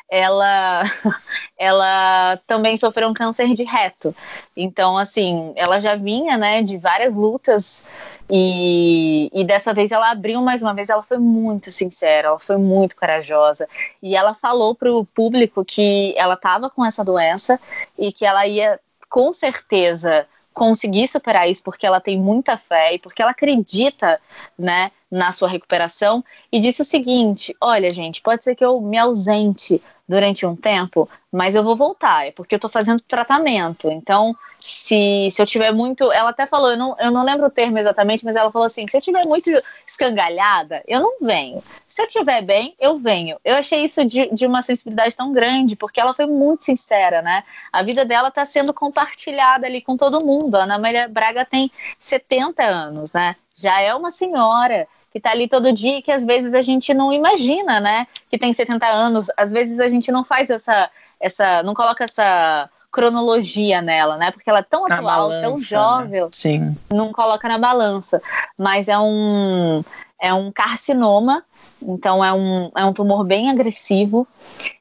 ela, 0.10 0.84
ela 1.58 2.39
também 2.48 2.75
sofreu 2.75 3.10
um 3.10 3.13
câncer 3.13 3.54
de 3.54 3.63
reto. 3.63 4.16
Então, 4.58 4.98
assim, 4.98 5.54
ela 5.56 5.80
já 5.80 5.96
vinha, 5.96 6.38
né, 6.38 6.62
de 6.62 6.78
várias 6.78 7.16
lutas 7.16 7.86
e, 8.30 9.30
e 9.34 9.44
dessa 9.44 9.74
vez 9.74 9.92
ela 9.92 10.12
abriu 10.12 10.42
mais 10.42 10.62
uma 10.62 10.74
vez. 10.74 10.90
Ela 10.90 11.02
foi 11.02 11.18
muito 11.18 11.72
sincera, 11.72 12.28
ela 12.28 12.40
foi 12.40 12.58
muito 12.58 12.96
corajosa 12.96 13.68
e 14.02 14.16
ela 14.16 14.34
falou 14.34 14.76
para 14.76 14.94
o 14.94 15.06
público 15.06 15.66
que 15.66 16.14
ela 16.16 16.36
estava 16.36 16.70
com 16.70 16.86
essa 16.86 17.04
doença 17.04 17.60
e 17.98 18.12
que 18.12 18.26
ela 18.26 18.46
ia 18.46 18.80
com 19.10 19.34
certeza 19.34 20.28
conseguir 20.54 21.08
superar 21.08 21.50
isso 21.50 21.64
porque 21.64 21.86
ela 21.86 22.02
tem 22.02 22.20
muita 22.20 22.58
fé 22.58 22.94
e 22.94 23.00
porque 23.00 23.22
ela 23.22 23.32
acredita, 23.32 24.20
né, 24.58 24.92
na 25.12 25.32
sua 25.32 25.50
recuperação 25.50 26.24
e 26.51 26.60
disse 26.60 26.82
o 26.82 26.86
seguinte: 26.86 27.56
"Olha, 27.60 27.89
gente, 27.89 28.22
pode 28.22 28.44
ser 28.44 28.56
que 28.56 28.63
eu 28.63 28.80
me 28.82 28.98
ausente 28.98 29.82
durante 30.10 30.44
um 30.44 30.56
tempo, 30.56 31.08
mas 31.32 31.54
eu 31.54 31.63
vou 31.63 31.75
voltar, 31.75 32.25
é 32.25 32.32
porque 32.32 32.56
eu 32.56 32.60
tô 32.60 32.68
fazendo 32.68 33.00
tratamento. 33.01 33.92
Então, 33.92 34.36
se, 34.60 35.30
se 35.32 35.42
eu 35.42 35.46
tiver 35.46 35.72
muito. 35.72 36.12
Ela 36.12 36.32
até 36.32 36.48
falou, 36.48 36.72
eu 36.72 36.78
não, 36.78 36.96
eu 37.00 37.12
não 37.12 37.24
lembro 37.24 37.46
o 37.46 37.51
termo 37.51 37.78
exatamente, 37.78 38.25
mas 38.25 38.36
ela 38.36 38.51
falou 38.51 38.66
assim: 38.66 38.88
se 38.88 38.98
eu 38.98 39.01
tiver 39.01 39.22
muito 39.28 39.50
escangalhada, 39.88 40.84
eu 40.88 41.00
não 41.00 41.18
venho. 41.22 41.63
Se 41.88 42.01
eu 42.01 42.06
estiver 42.06 42.42
bem, 42.42 42.75
eu 42.80 42.98
venho. 42.98 43.38
Eu 43.46 43.56
achei 43.56 43.86
isso 43.86 44.04
de, 44.04 44.34
de 44.34 44.48
uma 44.48 44.63
sensibilidade 44.63 45.16
tão 45.16 45.32
grande, 45.32 45.75
porque 45.75 46.00
ela 46.00 46.13
foi 46.13 46.25
muito 46.25 46.63
sincera, 46.63 47.22
né? 47.22 47.44
A 47.72 47.84
vida 47.84 48.04
dela 48.04 48.32
tá 48.32 48.46
sendo 48.46 48.74
compartilhada 48.74 49.68
ali 49.68 49.80
com 49.80 49.96
todo 49.96 50.25
mundo. 50.25 50.56
A 50.56 50.63
Ana 50.63 50.80
Maria 50.80 51.08
Braga 51.08 51.46
tem 51.46 51.72
70 52.00 52.63
anos, 52.63 53.13
né? 53.13 53.36
Já 53.56 53.80
é 53.80 53.94
uma 53.94 54.10
senhora 54.10 54.88
que 55.12 55.20
tá 55.20 55.32
ali 55.32 55.48
todo 55.48 55.72
dia 55.74 55.98
e 55.98 56.01
que 56.01 56.12
às 56.12 56.25
vezes 56.25 56.54
a 56.54 56.62
gente 56.62 56.94
não 56.94 57.12
imagina, 57.12 57.80
né? 57.80 58.08
Que 58.30 58.38
tem 58.38 58.54
70 58.54 58.86
anos, 58.88 59.28
às 59.38 59.51
vezes 59.51 59.80
a 59.80 59.89
gente 59.89 60.12
não 60.12 60.24
faz 60.24 60.50
essa, 60.50 60.89
essa 61.20 61.63
não 61.63 61.74
coloca 61.74 62.04
essa 62.04 62.70
cronologia 62.92 63.82
nela, 63.82 64.18
né? 64.18 64.32
Porque 64.32 64.50
ela 64.50 64.60
é 64.60 64.63
tão 64.63 64.88
Na 64.88 64.96
atual, 64.96 65.30
balança, 65.30 65.42
tão 65.48 65.56
né? 65.56 65.63
jovem, 65.63 66.28
Sim. 66.32 66.78
não 66.89 67.12
coloca 67.12 67.48
na 67.48 67.58
balança. 67.58 68.22
Mas 68.58 68.88
é 68.88 68.98
um, 68.98 69.84
é 70.20 70.34
um 70.34 70.51
carcinoma, 70.51 71.44
então 71.82 72.24
é 72.24 72.34
um, 72.34 72.72
é 72.75 72.86
um 72.86 72.94
tumor 72.94 73.24
bem 73.24 73.50
agressivo 73.50 74.28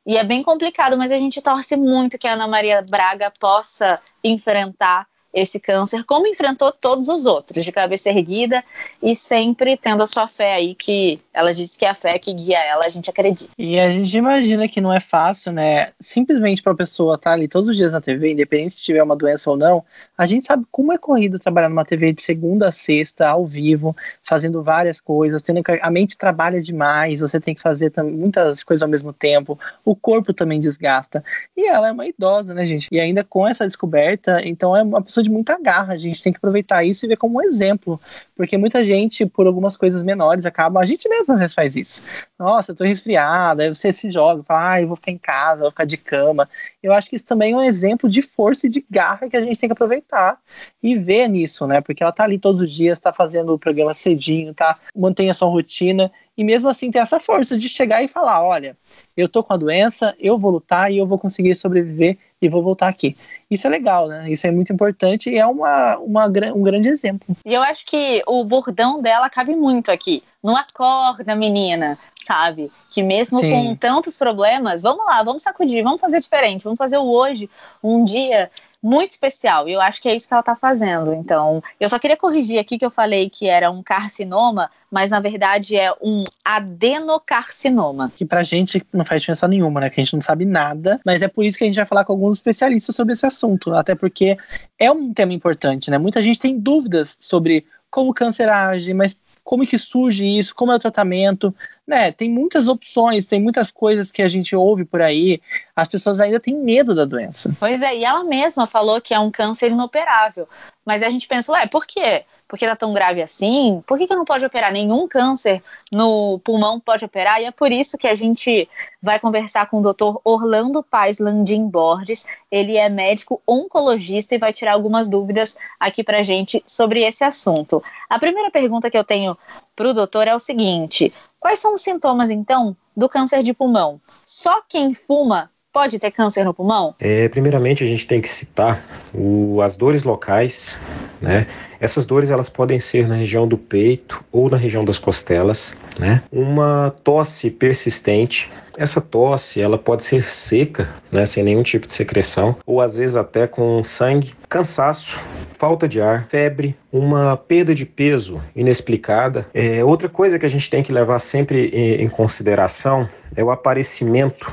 e 0.07 0.17
é 0.17 0.25
bem 0.25 0.43
complicado, 0.43 0.97
mas 0.97 1.13
a 1.13 1.19
gente 1.19 1.41
torce 1.41 1.77
muito 1.77 2.19
que 2.19 2.27
a 2.27 2.33
Ana 2.33 2.47
Maria 2.47 2.85
Braga 2.89 3.33
possa 3.39 3.95
enfrentar 4.25 5.07
esse 5.41 5.61
câncer, 5.61 6.05
como 6.05 6.27
enfrentou 6.27 6.73
todos 6.73 7.09
os 7.09 7.27
outros, 7.27 7.65
de 7.65 7.73
cabeça 7.73 8.09
erguida 8.09 8.65
e 9.03 9.15
sempre 9.15 9.77
tendo 9.77 10.03
a 10.03 10.07
sua 10.07 10.27
fé 10.27 10.55
aí, 10.55 10.75
que 10.75 11.21
ela 11.33 11.53
diz 11.53 11.77
que 11.77 11.85
é 11.85 11.91
a 11.91 11.95
fé 11.95 12.19
que 12.19 12.33
guia 12.33 12.59
ela, 12.59 12.83
a 12.85 12.89
gente 12.89 13.09
acredita. 13.09 13.51
E 13.59 13.79
a 13.79 13.91
gente 13.91 14.17
imagina 14.17 14.69
que 14.69 14.81
não 14.81 14.93
é 14.93 15.01
fácil, 15.01 15.53
né? 15.53 15.91
Simplesmente 16.01 16.63
para 16.63 16.73
a 16.73 16.77
pessoa 16.77 17.15
estar 17.15 17.33
ali 17.33 17.49
todos 17.49 17.69
os 17.69 17.77
dias 17.77 17.93
na 17.93 18.01
TV, 18.01 18.33
independente 18.33 18.75
se 18.75 18.83
tiver 18.83 19.03
uma 19.03 19.17
doença 19.17 19.51
ou 19.51 19.57
não, 19.57 19.85
a 20.17 20.27
gente 20.27 20.47
sabe 20.47 20.65
como 20.71 20.93
é 20.93 20.99
corrido 20.99 21.39
trabalhar 21.39 21.69
numa 21.69 21.85
TV 21.85 22.13
de 22.13 22.23
segunda 22.23 22.69
a 22.69 22.73
sexta, 22.73 23.29
ao 23.29 23.47
vivo, 23.47 23.97
fazendo 24.23 24.63
várias 24.63 25.01
coisas, 25.01 25.43
tendo 25.43 25.63
a 25.81 25.91
mente 25.91 26.19
trabalha 26.19 26.61
demais, 26.61 27.21
você 27.21 27.41
tem 27.41 27.55
que 27.55 27.61
fazer 27.61 27.93
muitas 28.03 28.63
coisas 28.63 28.83
ao 28.83 28.89
mesmo 28.89 29.13
tempo, 29.13 29.59
o 29.85 29.95
corpo 29.95 30.33
também 30.33 30.61
desgasta. 30.61 31.23
E 31.57 31.67
ela 31.67 31.89
é 31.89 31.93
uma 31.93 32.07
idosa, 32.07 32.55
né, 32.55 32.65
gente? 32.65 32.89
E 32.91 32.99
ainda 32.99 33.25
com 33.25 33.47
essa 33.47 33.67
descoberta, 33.67 34.41
então 34.45 34.77
é 34.77 34.83
uma 34.83 35.03
pessoa 35.03 35.23
de 35.23 35.28
muita 35.29 35.59
garra, 35.61 35.95
a 35.95 35.97
gente 35.99 36.23
tem 36.23 36.33
que 36.33 36.39
aproveitar 36.39 36.85
isso 36.85 37.05
e 37.05 37.09
ver 37.09 37.17
como 37.17 37.39
um 37.39 37.43
exemplo, 37.43 38.01
porque 38.37 38.57
muita 38.57 38.85
gente, 38.85 39.27
por 39.27 39.47
algumas 39.47 39.77
coisas 39.77 40.03
menores, 40.03 40.47
acaba, 40.47 40.81
a 40.81 40.85
gente 40.85 41.09
mesmo 41.09 41.35
às 41.35 41.41
vezes 41.41 41.55
faz 41.55 41.77
isso. 41.77 42.03
Nossa, 42.39 42.73
eu 42.73 42.77
tô 42.77 42.85
resfriada, 42.85 43.63
aí 43.63 43.69
você 43.69 43.93
se 43.93 44.11
joga, 44.11 44.43
fala, 44.43 44.73
ah, 44.73 44.83
eu 44.83 44.89
vou 44.89 44.97
ficar 44.97 45.11
em 45.11 45.19
casa, 45.19 45.63
vou 45.63 45.71
ficar 45.71 45.85
de 45.85 45.97
cama. 45.97 46.49
Eu 46.83 46.93
acho 46.93 47.11
que 47.11 47.17
isso 47.17 47.25
também 47.25 47.53
é 47.53 47.57
um 47.57 47.63
exemplo 47.63 48.09
de 48.09 48.23
força 48.23 48.67
e 48.67 48.71
de 48.71 48.85
garra 48.89 49.29
que 49.29 49.37
a 49.37 49.41
gente 49.41 49.59
tem 49.59 49.69
que 49.69 49.73
aproveitar 49.73 50.39
e 50.83 50.97
ver 50.97 51.29
nisso, 51.29 51.67
né? 51.67 51.81
Porque 51.81 52.03
ela 52.03 52.13
tá 52.13 52.25
ali 52.25 52.39
todos 52.39 52.63
os 52.63 52.73
dias, 52.73 53.01
tá 53.01 53.13
fazendo 53.13 53.53
o 53.53 53.59
programa 53.59 53.93
cedinho, 53.95 54.55
tá? 54.55 54.79
Mantém 54.95 55.31
a 55.31 55.35
sua 55.35 55.49
rotina 55.49 56.11
e 56.39 56.45
mesmo 56.45 56.69
assim 56.69 56.89
tem 56.89 57.03
essa 57.03 57.19
força 57.19 57.59
de 57.59 57.69
chegar 57.69 58.01
e 58.01 58.07
falar, 58.07 58.41
olha, 58.41 58.77
eu 59.17 59.29
tô 59.29 59.43
com 59.43 59.53
a 59.53 59.57
doença, 59.57 60.15
eu 60.21 60.39
vou 60.39 60.53
lutar 60.53 60.93
e 60.93 60.97
eu 60.97 61.05
vou 61.05 61.19
conseguir 61.19 61.57
sobreviver 61.57 62.17
e 62.41 62.49
vou 62.49 62.63
voltar 62.63 62.87
aqui. 62.87 63.17
Isso 63.51 63.67
é 63.67 63.71
legal, 63.71 64.07
né? 64.07 64.31
Isso 64.31 64.47
é 64.47 64.51
muito 64.53 64.73
importante 64.73 65.29
e 65.29 65.37
é 65.37 65.45
uma, 65.45 65.99
uma, 65.99 66.27
um 66.55 66.63
grande 66.63 66.89
exemplo. 66.89 67.37
E 67.45 67.53
eu 67.53 67.61
acho 67.61 67.85
que 67.85 68.23
o 68.25 68.45
bordão 68.45 69.03
dela 69.03 69.29
cabe 69.29 69.57
muito 69.57 69.91
aqui. 69.91 70.23
Não 70.41 70.57
acorda, 70.57 71.35
menina, 71.35 71.99
sabe? 72.25 72.71
Que 72.89 73.03
mesmo 73.03 73.41
Sim. 73.41 73.51
com 73.51 73.75
tantos 73.75 74.17
problemas, 74.17 74.81
vamos 74.81 75.05
lá, 75.07 75.21
vamos 75.25 75.43
sacudir, 75.43 75.83
vamos 75.83 76.01
fazer 76.01 76.21
diferente, 76.21 76.63
vamos 76.63 76.79
fazer 76.79 76.99
o 76.99 77.09
hoje 77.09 77.51
um 77.83 78.05
dia 78.05 78.49
muito 78.83 79.11
especial. 79.11 79.69
E 79.69 79.73
eu 79.73 79.81
acho 79.81 80.01
que 80.01 80.09
é 80.09 80.15
isso 80.15 80.27
que 80.29 80.35
ela 80.35 80.43
tá 80.43 80.55
fazendo. 80.55 81.13
Então, 81.13 81.63
eu 81.79 81.89
só 81.89 81.99
queria 81.99 82.17
corrigir 82.17 82.59
aqui 82.59 82.79
que 82.79 82.85
eu 82.85 82.91
falei 82.91 83.29
que 83.29 83.49
era 83.49 83.71
um 83.71 83.83
carcinoma, 83.83 84.71
mas 84.91 85.11
na 85.11 85.21
verdade 85.21 85.77
é 85.77 85.93
um 86.01 86.23
adenocarcinoma. 86.45 88.13
Que 88.17 88.25
pra 88.25 88.43
gente 88.43 88.83
não 88.93 89.05
faz 89.05 89.23
diferença 89.23 89.49
nenhuma, 89.49 89.81
né? 89.81 89.91
Que 89.91 90.01
a 90.01 90.05
gente 90.05 90.15
não 90.15 90.23
sabe 90.23 90.45
nada, 90.45 91.01
mas 91.05 91.23
é 91.23 91.29
por 91.29 91.45
isso 91.45 91.59
que 91.59 91.65
a 91.65 91.67
gente 91.67 91.77
vai 91.77 91.87
falar 91.87 92.05
com 92.05 92.13
alguns 92.13 92.39
especialistas 92.39 92.95
sobre 92.95 93.13
esse 93.13 93.27
assunto, 93.27 93.75
até 93.75 93.95
porque 93.95 94.37
é 94.79 94.91
um 94.91 95.13
tema 95.13 95.33
importante, 95.33 95.91
né? 95.91 95.99
Muita 95.99 96.23
gente 96.23 96.39
tem 96.39 96.59
dúvidas 96.59 97.17
sobre 97.21 97.67
como 97.91 98.11
o 98.11 98.15
câncer 98.15 98.49
age, 98.49 98.93
mas 98.95 99.17
como 99.43 99.67
que 99.67 99.79
surge 99.79 100.25
isso, 100.25 100.55
como 100.55 100.73
é 100.73 100.77
o 100.77 100.79
tratamento, 100.79 101.55
né? 101.89 102.13
Tem 102.13 102.31
muitas 102.31 102.69
opções, 102.69 103.27
tem 103.27 103.41
muitas 103.41 103.71
coisas 103.71 104.13
que 104.13 104.21
a 104.21 104.29
gente 104.29 104.55
ouve 104.55 104.85
por 104.85 105.01
aí, 105.01 105.41
as 105.75 105.89
pessoas 105.89 106.21
ainda 106.21 106.39
têm 106.39 106.55
medo 106.55 106.95
da 106.95 107.07
doença. 107.07 107.57
Pois 107.59 107.81
é, 107.81 107.97
e 107.97 108.05
ela 108.05 108.23
mesma 108.23 108.67
falou 108.67 109.01
que 109.01 109.15
é 109.15 109.19
um 109.19 109.31
câncer 109.31 109.71
inoperável. 109.71 110.47
Mas 110.85 111.03
a 111.03 111.09
gente 111.09 111.27
pensa, 111.27 111.53
ué, 111.53 111.67
por 111.67 111.87
quê? 111.87 112.25
Porque 112.47 112.67
tá 112.67 112.77
tão 112.77 112.93
grave 112.93 113.23
assim? 113.23 113.83
Por 113.87 113.99
que, 113.99 114.07
que 114.07 114.15
não 114.15 114.25
pode 114.25 114.45
operar? 114.45 114.73
Nenhum 114.73 115.09
câncer 115.09 115.63
no 115.91 116.39
pulmão 116.41 116.79
pode 116.79 117.05
operar, 117.05 117.41
e 117.41 117.47
é 117.47 117.51
por 117.51 117.73
isso 117.73 117.97
que 117.97 118.07
a 118.07 118.15
gente 118.15 118.69
vai 119.03 119.19
conversar 119.19 119.69
com 119.71 119.81
o 119.81 119.93
Dr. 119.93 120.19
Orlando 120.25 120.83
Paes 120.83 121.19
Landim 121.19 121.69
Borges. 121.69 122.27
Ele 122.51 122.77
é 122.77 122.89
médico 122.89 123.41
oncologista 123.47 124.35
e 124.35 124.39
vai 124.39 124.53
tirar 124.53 124.73
algumas 124.73 125.09
dúvidas 125.09 125.57
aqui 125.81 126.03
pra 126.03 126.23
gente 126.23 126.63
sobre 126.67 127.03
esse 127.03 127.25
assunto. 127.25 127.83
A 128.09 128.19
primeira 128.19 128.51
pergunta 128.51 128.91
que 128.91 128.99
eu 128.99 129.05
tenho 129.05 129.37
pro 129.77 129.95
doutor 129.95 130.27
é 130.27 130.35
o 130.35 130.41
seguinte: 130.41 131.13
quais 131.41 131.59
são 131.59 131.75
os 131.75 131.83
sintomas, 131.83 132.31
então, 132.31 132.77
do 132.97 133.09
câncer 133.09 133.43
de 133.43 133.53
pulmão? 133.53 134.01
Só 134.25 134.63
quem 134.69 134.93
fuma 134.95 135.51
pode 135.73 135.99
ter 135.99 136.11
câncer 136.11 136.45
no 136.45 136.53
pulmão? 136.55 136.95
É, 136.99 137.29
primeiramente, 137.29 137.85
a 137.85 137.87
gente 137.87 138.07
tem 138.07 138.21
que 138.21 138.29
citar 138.29 138.85
o- 139.15 139.61
as 139.63 139.77
dores 139.77 140.03
locais, 140.03 140.77
né? 141.21 141.47
Essas 141.81 142.07
dores 142.07 142.31
elas 142.31 142.49
podem 142.49 142.79
ser 142.79 143.07
na 143.07 143.15
região 143.15 143.47
do 143.47 143.57
peito 143.57 144.23
ou 144.33 144.51
na 144.51 144.57
região 144.57 144.85
das 144.85 144.99
costelas, 144.99 145.75
né? 145.99 146.23
Uma 146.31 146.95
tosse 147.03 147.51
persistente. 147.51 148.51
Essa 148.77 149.01
tosse 149.01 149.61
ela 149.61 149.77
pode 149.77 150.05
ser 150.05 150.31
seca, 150.31 150.89
né, 151.11 151.27
sem 151.27 151.43
nenhum 151.43 151.65
tipo 151.65 151.87
de 151.87 151.93
secreção, 151.93 152.55
ou 152.65 152.81
às 152.81 152.97
vezes 152.97 153.17
até 153.17 153.45
com 153.49 153.83
sangue, 153.83 154.33
cansaço, 154.49 155.19
falta 155.53 155.89
de 155.89 156.01
ar, 156.01 156.27
febre, 156.29 156.77
uma 156.93 157.37
perda 157.37 157.75
de 157.75 157.85
peso 157.85 158.41
inexplicada. 158.55 159.49
É, 159.53 159.83
outra 159.83 160.09
coisa 160.09 160.39
que 160.39 160.47
a 160.47 160.49
gente 160.49 160.71
tem 160.71 160.85
que 160.85 160.93
levar 160.93 161.19
sempre 161.19 161.71
em, 161.75 162.05
em 162.05 162.07
consideração 162.07 163.09
é 163.35 163.43
o 163.43 163.51
aparecimento 163.51 164.51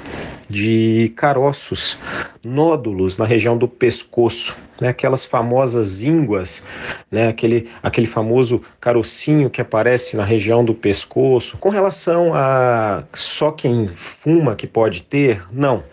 de 0.50 1.14
caroços, 1.16 1.98
nódulos 2.44 3.20
na 3.20 3.26
região 3.26 3.56
do 3.56 3.68
pescoço, 3.68 4.58
né, 4.80 4.90
aquelas 4.90 5.26
famosas 5.26 6.04
ínguas, 6.04 6.64
né, 7.12 7.28
aquele, 7.28 7.70
aquele 7.82 8.08
famoso 8.08 8.62
carocinho 8.80 9.50
que 9.50 9.62
aparece 9.62 10.18
na 10.18 10.24
região 10.24 10.64
do 10.64 10.74
pescoço. 10.74 11.58
Com 11.58 11.70
relação 11.70 12.34
a 12.34 13.04
só 13.14 13.52
quem 13.52 13.90
fuma 13.96 14.56
que 14.56 14.68
pode 14.68 15.04
ter, 15.04 15.44
não. 15.52 15.84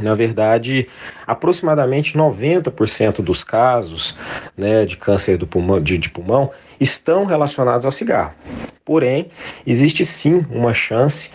Na 0.00 0.14
verdade, 0.14 0.86
aproximadamente 1.26 2.16
90% 2.16 3.20
dos 3.20 3.42
casos 3.42 4.16
né, 4.56 4.84
de 4.84 4.96
câncer 4.96 5.36
do 5.36 5.46
pulmão, 5.46 5.80
de, 5.80 5.98
de 5.98 6.08
pulmão 6.08 6.50
estão 6.80 7.24
relacionados 7.24 7.84
ao 7.84 7.90
cigarro. 7.90 8.32
Porém, 8.84 9.28
existe 9.66 10.04
sim 10.04 10.46
uma 10.50 10.72
chance 10.72 11.30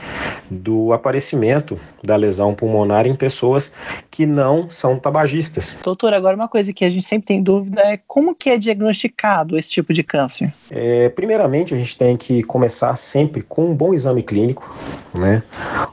do 0.50 0.94
aparecimento 0.94 1.80
da 2.04 2.16
lesão 2.16 2.54
pulmonar 2.54 3.06
em 3.08 3.16
pessoas 3.16 3.72
que 4.12 4.26
não 4.26 4.70
são 4.70 5.00
tabagistas. 5.00 5.76
Doutor, 5.84 6.14
agora 6.14 6.36
uma 6.36 6.48
coisa 6.48 6.74
que 6.74 6.86
a 6.86 6.90
gente 6.90 7.06
sempre 7.06 7.28
tem 7.28 7.42
dúvida 7.42 7.82
é 7.82 8.00
como 8.08 8.36
que 8.36 8.50
é 8.50 8.58
diagnosticado 8.58 9.58
esse 9.58 9.70
tipo 9.70 9.94
de 9.94 10.04
câncer? 10.04 10.54
É, 10.70 11.10
primeiramente, 11.10 11.74
a 11.74 11.78
gente 11.78 11.98
tem 11.98 12.16
que 12.18 12.44
começar 12.44 12.96
sempre 12.98 13.42
com 13.42 13.66
um 13.66 13.76
bom 13.76 13.94
exame 13.94 14.24
clínico, 14.24 14.76
né? 15.18 15.44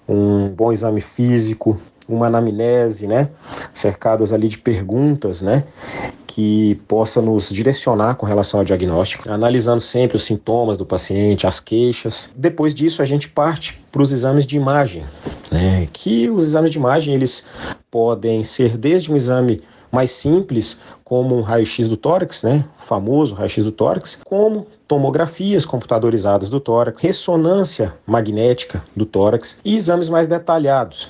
um 0.08 0.48
bom 0.48 0.72
exame 0.72 1.00
físico, 1.00 1.80
uma 2.08 2.26
anamnese, 2.26 3.06
né? 3.06 3.28
cercadas 3.72 4.32
ali 4.32 4.48
de 4.48 4.58
perguntas, 4.58 5.42
né? 5.42 5.64
Que 6.32 6.76
possa 6.86 7.20
nos 7.20 7.50
direcionar 7.50 8.14
com 8.14 8.24
relação 8.24 8.60
ao 8.60 8.64
diagnóstico, 8.64 9.28
analisando 9.28 9.80
sempre 9.80 10.16
os 10.16 10.22
sintomas 10.24 10.76
do 10.76 10.86
paciente, 10.86 11.44
as 11.44 11.58
queixas. 11.58 12.30
Depois 12.36 12.72
disso, 12.72 13.02
a 13.02 13.04
gente 13.04 13.28
parte 13.28 13.82
para 13.90 14.00
os 14.00 14.12
exames 14.12 14.46
de 14.46 14.56
imagem, 14.56 15.04
né? 15.50 15.88
que 15.92 16.30
os 16.30 16.44
exames 16.44 16.70
de 16.70 16.78
imagem 16.78 17.14
eles 17.14 17.44
podem 17.90 18.44
ser 18.44 18.78
desde 18.78 19.12
um 19.12 19.16
exame 19.16 19.60
mais 19.90 20.12
simples, 20.12 20.80
como 21.02 21.36
um 21.36 21.40
raio-x 21.40 21.88
do 21.88 21.96
tórax, 21.96 22.44
né? 22.44 22.64
O 22.80 22.86
famoso 22.86 23.34
raio-x 23.34 23.64
do 23.64 23.72
tórax, 23.72 24.16
como 24.24 24.68
tomografias 24.86 25.66
computadorizadas 25.66 26.48
do 26.48 26.60
tórax, 26.60 27.02
ressonância 27.02 27.92
magnética 28.06 28.84
do 28.94 29.04
tórax 29.04 29.58
e 29.64 29.74
exames 29.74 30.08
mais 30.08 30.28
detalhados. 30.28 31.08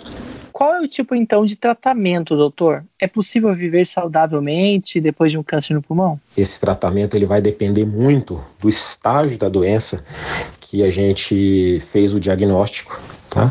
Qual 0.61 0.75
é 0.75 0.81
o 0.83 0.87
tipo 0.87 1.15
então 1.15 1.47
de 1.47 1.57
tratamento, 1.57 2.37
doutor? 2.37 2.85
É 2.99 3.07
possível 3.07 3.51
viver 3.55 3.87
saudavelmente 3.87 5.01
depois 5.01 5.33
de 5.33 5.39
um 5.39 5.43
câncer 5.43 5.73
no 5.73 5.81
pulmão? 5.81 6.21
Esse 6.37 6.61
tratamento 6.61 7.17
ele 7.17 7.25
vai 7.25 7.41
depender 7.41 7.87
muito 7.87 8.45
do 8.61 8.69
estágio 8.69 9.39
da 9.39 9.49
doença 9.49 10.05
que 10.61 10.85
a 10.85 10.91
gente 10.91 11.81
fez 11.81 12.13
o 12.13 12.21
diagnóstico, 12.21 13.01
tá? 13.31 13.51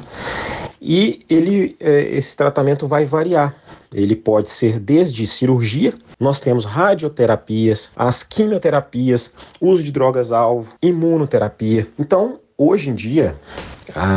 E 0.79 1.21
ele, 1.27 1.75
é, 1.79 2.01
esse 2.11 2.37
tratamento 2.37 2.87
vai 2.87 3.05
variar. 3.05 3.55
Ele 3.91 4.15
pode 4.15 4.51
ser 4.51 4.77
desde 4.79 5.25
cirurgia, 5.25 5.95
nós 6.19 6.39
temos 6.39 6.63
radioterapias, 6.63 7.89
as 7.95 8.21
quimioterapias, 8.21 9.33
uso 9.59 9.83
de 9.83 9.91
drogas-alvo, 9.91 10.75
imunoterapia. 10.79 11.87
Então, 11.97 12.39
hoje 12.55 12.91
em 12.91 12.93
dia, 12.93 13.35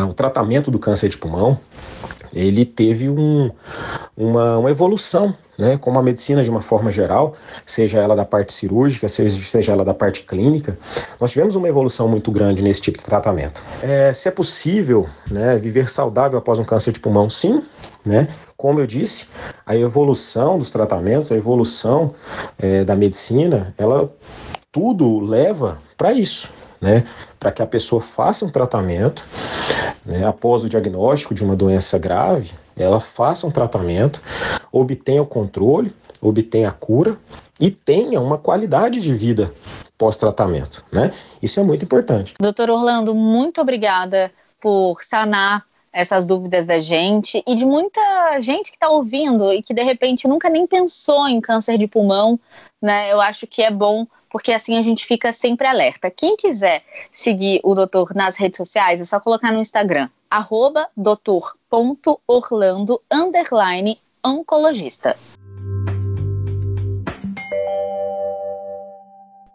o 0.06 0.12
tratamento 0.12 0.70
do 0.70 0.78
câncer 0.78 1.08
de 1.08 1.16
pulmão 1.16 1.58
ele 2.34 2.64
teve 2.64 3.08
um, 3.08 3.50
uma, 4.16 4.58
uma 4.58 4.70
evolução, 4.70 5.34
né, 5.58 5.76
como 5.76 5.98
a 5.98 6.02
medicina 6.02 6.42
de 6.42 6.50
uma 6.50 6.62
forma 6.62 6.90
geral, 6.90 7.34
seja 7.64 7.98
ela 7.98 8.16
da 8.16 8.24
parte 8.24 8.52
cirúrgica, 8.52 9.08
seja, 9.08 9.42
seja 9.44 9.72
ela 9.72 9.84
da 9.84 9.94
parte 9.94 10.22
clínica, 10.22 10.78
nós 11.20 11.32
tivemos 11.32 11.54
uma 11.54 11.68
evolução 11.68 12.08
muito 12.08 12.30
grande 12.30 12.62
nesse 12.62 12.80
tipo 12.80 12.98
de 12.98 13.04
tratamento. 13.04 13.62
É, 13.82 14.12
se 14.12 14.28
é 14.28 14.32
possível 14.32 15.06
né, 15.30 15.58
viver 15.58 15.90
saudável 15.90 16.38
após 16.38 16.58
um 16.58 16.64
câncer 16.64 16.92
de 16.92 17.00
pulmão, 17.00 17.28
sim, 17.28 17.62
né? 18.04 18.28
Como 18.56 18.80
eu 18.80 18.86
disse, 18.86 19.26
a 19.66 19.76
evolução 19.76 20.58
dos 20.58 20.70
tratamentos, 20.70 21.32
a 21.32 21.36
evolução 21.36 22.14
é, 22.58 22.84
da 22.84 22.94
medicina, 22.94 23.74
ela 23.76 24.12
tudo 24.70 25.20
leva 25.20 25.78
para 25.96 26.12
isso, 26.12 26.48
né? 26.82 27.04
Para 27.38 27.52
que 27.52 27.62
a 27.62 27.66
pessoa 27.66 28.02
faça 28.02 28.44
um 28.44 28.50
tratamento 28.50 29.24
né, 30.04 30.26
após 30.26 30.64
o 30.64 30.68
diagnóstico 30.68 31.32
de 31.32 31.44
uma 31.44 31.54
doença 31.54 31.96
grave, 31.96 32.50
ela 32.76 32.98
faça 32.98 33.46
um 33.46 33.50
tratamento, 33.50 34.20
obtenha 34.72 35.22
o 35.22 35.26
controle, 35.26 35.94
obtenha 36.20 36.68
a 36.68 36.72
cura 36.72 37.16
e 37.60 37.70
tenha 37.70 38.20
uma 38.20 38.36
qualidade 38.36 39.00
de 39.00 39.14
vida 39.14 39.52
pós-tratamento, 39.96 40.84
né? 40.90 41.12
Isso 41.40 41.60
é 41.60 41.62
muito 41.62 41.84
importante. 41.84 42.34
Doutor 42.40 42.70
Orlando, 42.70 43.14
muito 43.14 43.60
obrigada 43.60 44.32
por 44.60 45.02
sanar 45.04 45.64
essas 45.92 46.24
dúvidas 46.24 46.66
da 46.66 46.78
gente 46.78 47.42
e 47.46 47.54
de 47.54 47.64
muita 47.64 48.40
gente 48.40 48.70
que 48.70 48.76
está 48.76 48.88
ouvindo 48.88 49.52
e 49.52 49.62
que 49.62 49.74
de 49.74 49.82
repente 49.82 50.26
nunca 50.26 50.48
nem 50.48 50.66
pensou 50.66 51.28
em 51.28 51.40
câncer 51.40 51.76
de 51.76 51.86
pulmão, 51.86 52.40
né? 52.80 53.12
Eu 53.12 53.20
acho 53.20 53.46
que 53.46 53.62
é 53.62 53.70
bom 53.70 54.06
porque 54.30 54.52
assim 54.52 54.78
a 54.78 54.82
gente 54.82 55.04
fica 55.04 55.32
sempre 55.32 55.66
alerta. 55.66 56.10
Quem 56.10 56.36
quiser 56.36 56.82
seguir 57.12 57.60
o 57.62 57.74
doutor 57.74 58.14
nas 58.14 58.36
redes 58.36 58.56
sociais, 58.56 59.00
é 59.00 59.04
só 59.04 59.20
colocar 59.20 59.52
no 59.52 59.60
Instagram, 59.60 60.08
arroba 60.30 60.88
doutor.orlando, 60.96 63.00
underline, 63.12 64.00
oncologista. 64.24 65.14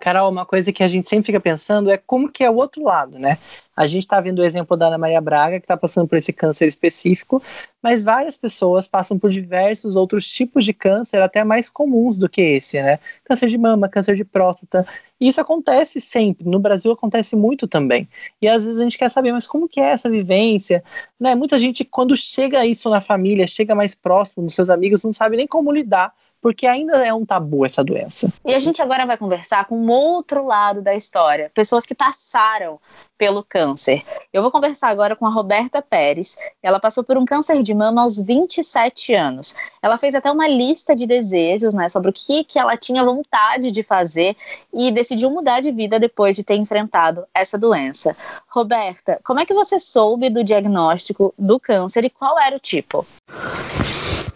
Carol, 0.07 0.31
uma 0.31 0.45
coisa 0.45 0.71
que 0.71 0.81
a 0.81 0.87
gente 0.87 1.09
sempre 1.09 1.25
fica 1.25 1.39
pensando 1.39 1.91
é 1.91 1.97
como 1.97 2.31
que 2.31 2.41
é 2.41 2.49
o 2.49 2.55
outro 2.55 2.81
lado, 2.81 3.19
né? 3.19 3.37
A 3.75 3.85
gente 3.85 4.03
está 4.03 4.21
vendo 4.21 4.39
o 4.39 4.45
exemplo 4.45 4.77
da 4.77 4.87
Ana 4.87 4.97
Maria 4.97 5.19
Braga, 5.19 5.59
que 5.59 5.65
está 5.65 5.75
passando 5.75 6.07
por 6.07 6.17
esse 6.17 6.31
câncer 6.31 6.65
específico, 6.65 7.43
mas 7.83 8.01
várias 8.01 8.37
pessoas 8.37 8.87
passam 8.87 9.19
por 9.19 9.29
diversos 9.29 9.97
outros 9.97 10.25
tipos 10.25 10.63
de 10.63 10.71
câncer, 10.71 11.21
até 11.21 11.43
mais 11.43 11.67
comuns 11.67 12.15
do 12.15 12.29
que 12.29 12.41
esse, 12.41 12.81
né? 12.81 12.99
Câncer 13.25 13.49
de 13.49 13.57
mama, 13.57 13.89
câncer 13.89 14.15
de 14.15 14.23
próstata. 14.23 14.87
E 15.19 15.27
isso 15.27 15.41
acontece 15.41 15.99
sempre. 15.99 16.47
No 16.47 16.57
Brasil 16.57 16.89
acontece 16.93 17.35
muito 17.35 17.67
também. 17.67 18.07
E 18.41 18.47
às 18.47 18.63
vezes 18.63 18.79
a 18.79 18.83
gente 18.83 18.97
quer 18.97 19.11
saber, 19.11 19.33
mas 19.33 19.45
como 19.45 19.67
que 19.67 19.81
é 19.81 19.89
essa 19.89 20.09
vivência? 20.09 20.81
Né? 21.19 21.35
Muita 21.35 21.59
gente, 21.59 21.83
quando 21.83 22.15
chega 22.15 22.65
isso 22.65 22.89
na 22.89 23.01
família, 23.01 23.45
chega 23.45 23.75
mais 23.75 23.93
próximo 23.93 24.45
dos 24.45 24.55
seus 24.55 24.69
amigos, 24.69 25.03
não 25.03 25.11
sabe 25.11 25.35
nem 25.35 25.45
como 25.45 25.69
lidar 25.69 26.13
porque 26.41 26.67
ainda 26.67 27.05
é 27.05 27.13
um 27.13 27.25
tabu 27.25 27.65
essa 27.65 27.83
doença. 27.83 28.31
E 28.45 28.53
a 28.53 28.59
gente 28.59 28.81
agora 28.81 29.05
vai 29.05 29.17
conversar 29.17 29.65
com 29.65 29.87
outro 29.87 30.45
lado 30.45 30.81
da 30.81 30.95
história, 30.95 31.51
pessoas 31.53 31.85
que 31.85 31.95
passaram 31.95 32.79
pelo 33.17 33.43
câncer. 33.43 34.03
Eu 34.31 34.41
vou 34.41 34.51
conversar 34.51 34.89
agora 34.89 35.15
com 35.15 35.25
a 35.25 35.29
Roberta 35.29 35.81
Pérez. 35.81 36.37
Ela 36.61 36.79
passou 36.79 37.03
por 37.03 37.17
um 37.17 37.25
câncer 37.25 37.63
de 37.63 37.73
mama 37.73 38.01
aos 38.03 38.19
27 38.19 39.13
anos. 39.13 39.55
Ela 39.81 39.97
fez 39.97 40.13
até 40.13 40.31
uma 40.31 40.47
lista 40.47 40.95
de 40.95 41.07
desejos, 41.07 41.73
né, 41.73 41.89
sobre 41.89 42.09
o 42.09 42.13
que, 42.13 42.43
que 42.43 42.59
ela 42.59 42.77
tinha 42.77 43.03
vontade 43.03 43.71
de 43.71 43.83
fazer 43.83 44.35
e 44.73 44.91
decidiu 44.91 45.29
mudar 45.29 45.61
de 45.61 45.71
vida 45.71 45.99
depois 45.99 46.35
de 46.35 46.43
ter 46.43 46.55
enfrentado 46.55 47.25
essa 47.33 47.57
doença. 47.57 48.15
Roberta, 48.47 49.19
como 49.23 49.39
é 49.39 49.45
que 49.45 49.53
você 49.53 49.79
soube 49.79 50.29
do 50.29 50.43
diagnóstico 50.43 51.33
do 51.37 51.59
câncer 51.59 52.05
e 52.05 52.09
qual 52.09 52.39
era 52.39 52.55
o 52.55 52.59
tipo? 52.59 53.05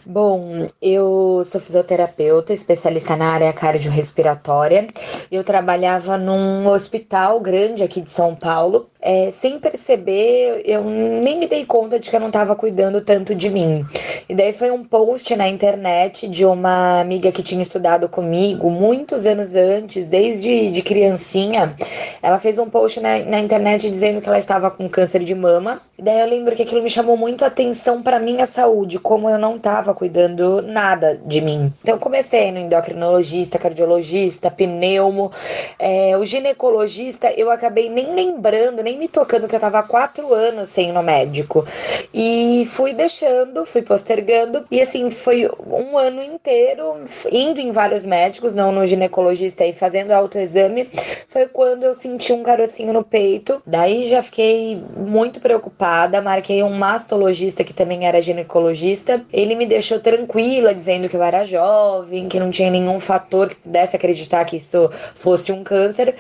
Bom, 0.06 0.68
eu 0.82 1.44
sou 1.46 1.62
fisioterapeuta, 1.62 2.52
especialista 2.52 3.16
na 3.16 3.32
área 3.32 3.54
cardiorrespiratória. 3.54 4.88
Eu 5.32 5.44
trabalhava 5.44 6.18
num 6.18 6.68
hospital 6.68 7.40
grande 7.40 7.84
aqui 7.84 8.02
de 8.02 8.10
São 8.10 8.36
Paulo. 8.36 8.71
alıp 8.72 8.91
É, 9.02 9.32
sem 9.32 9.58
perceber, 9.60 10.62
eu 10.64 10.84
nem 10.84 11.40
me 11.40 11.48
dei 11.48 11.66
conta 11.66 12.00
de 12.00 12.10
que 12.10 12.16
eu 12.16 12.20
não 12.20 12.28
estava 12.28 12.56
cuidando 12.56 13.02
tanto 13.02 13.34
de 13.34 13.50
mim. 13.50 13.84
E 14.30 14.36
daí 14.36 14.54
foi 14.54 14.70
um 14.70 14.84
post 14.84 15.36
na 15.36 15.50
internet 15.50 16.28
de 16.28 16.46
uma 16.46 17.02
amiga 17.02 17.32
que 17.32 17.42
tinha 17.42 17.62
estudado 17.62 18.08
comigo 18.08 18.70
muitos 18.70 19.26
anos 19.26 19.56
antes, 19.56 20.08
desde 20.08 20.70
de 20.70 20.82
criancinha. 20.84 21.76
Ela 22.22 22.38
fez 22.38 22.58
um 22.60 22.70
post 22.70 23.00
na, 23.00 23.20
na 23.26 23.40
internet 23.40 23.90
dizendo 23.90 24.22
que 24.22 24.30
ela 24.30 24.38
estava 24.38 24.70
com 24.70 24.88
câncer 24.88 25.24
de 25.24 25.34
mama. 25.34 25.82
E 25.98 26.04
daí 26.04 26.20
eu 26.20 26.28
lembro 26.28 26.56
que 26.56 26.62
aquilo 26.64 26.84
me 26.84 26.90
chamou 26.90 27.18
muito 27.18 27.44
a 27.44 27.48
atenção 27.48 28.04
para 28.04 28.20
minha 28.20 28.46
saúde, 28.46 29.00
como 29.00 29.30
eu 29.30 29.38
não 29.38 29.56
estava 29.56 29.94
cuidando 29.94 30.62
nada 30.62 31.20
de 31.26 31.42
mim. 31.42 31.74
Então 31.82 31.98
comecei 31.98 32.52
no 32.52 32.60
endocrinologista, 32.60 33.58
cardiologista, 33.58 34.52
pneumo, 34.52 35.32
é, 35.80 36.16
o 36.18 36.26
ginecologista, 36.26 37.32
eu 37.32 37.50
acabei 37.50 37.90
nem 37.90 38.14
lembrando, 38.14 38.84
nem 38.84 38.91
me 38.98 39.08
tocando 39.08 39.48
que 39.48 39.56
eu 39.56 39.60
tava 39.60 39.80
há 39.80 39.84
quatro 39.84 40.34
anos 40.34 40.70
sem 40.70 40.90
ir 40.90 40.92
no 40.92 41.04
médico. 41.04 41.66
E 42.14 42.66
fui 42.70 42.94
deixando, 42.94 43.66
fui 43.66 43.82
postergando, 43.82 44.66
e 44.70 44.82
assim, 44.82 45.10
foi 45.10 45.50
um 45.66 45.98
ano 45.98 46.22
inteiro 46.24 47.04
indo 47.32 47.60
em 47.60 47.72
vários 47.72 48.06
médicos, 48.06 48.54
não 48.54 48.72
no 48.72 48.86
ginecologista 48.86 49.66
e 49.66 49.74
fazendo 49.74 50.12
autoexame. 50.12 50.90
Foi 51.28 51.48
quando 51.48 51.84
eu 51.84 51.94
senti 51.94 52.34
um 52.34 52.44
carocinho 52.44 52.94
no 52.94 53.04
peito. 53.04 53.62
Daí 53.66 54.08
já 54.08 54.22
fiquei 54.22 54.82
muito 54.96 55.40
preocupada, 55.40 56.22
marquei 56.22 56.64
um 56.64 56.74
mastologista 56.74 57.64
que 57.64 57.74
também 57.74 58.06
era 58.06 58.22
ginecologista. 58.22 59.26
Ele 59.32 59.56
me 59.56 59.66
deixou 59.66 60.00
tranquila, 60.00 60.74
dizendo 60.74 61.08
que 61.08 61.16
eu 61.16 61.24
era 61.24 61.44
jovem, 61.44 62.28
que 62.28 62.40
não 62.40 62.52
tinha 62.52 62.70
nenhum 62.70 63.00
fator 63.00 63.50
que 63.50 63.56
pudesse 63.56 63.96
acreditar 63.96 64.46
que 64.46 64.56
isso 64.56 64.90
fosse 65.16 65.52
um 65.52 65.64
câncer. 65.64 66.16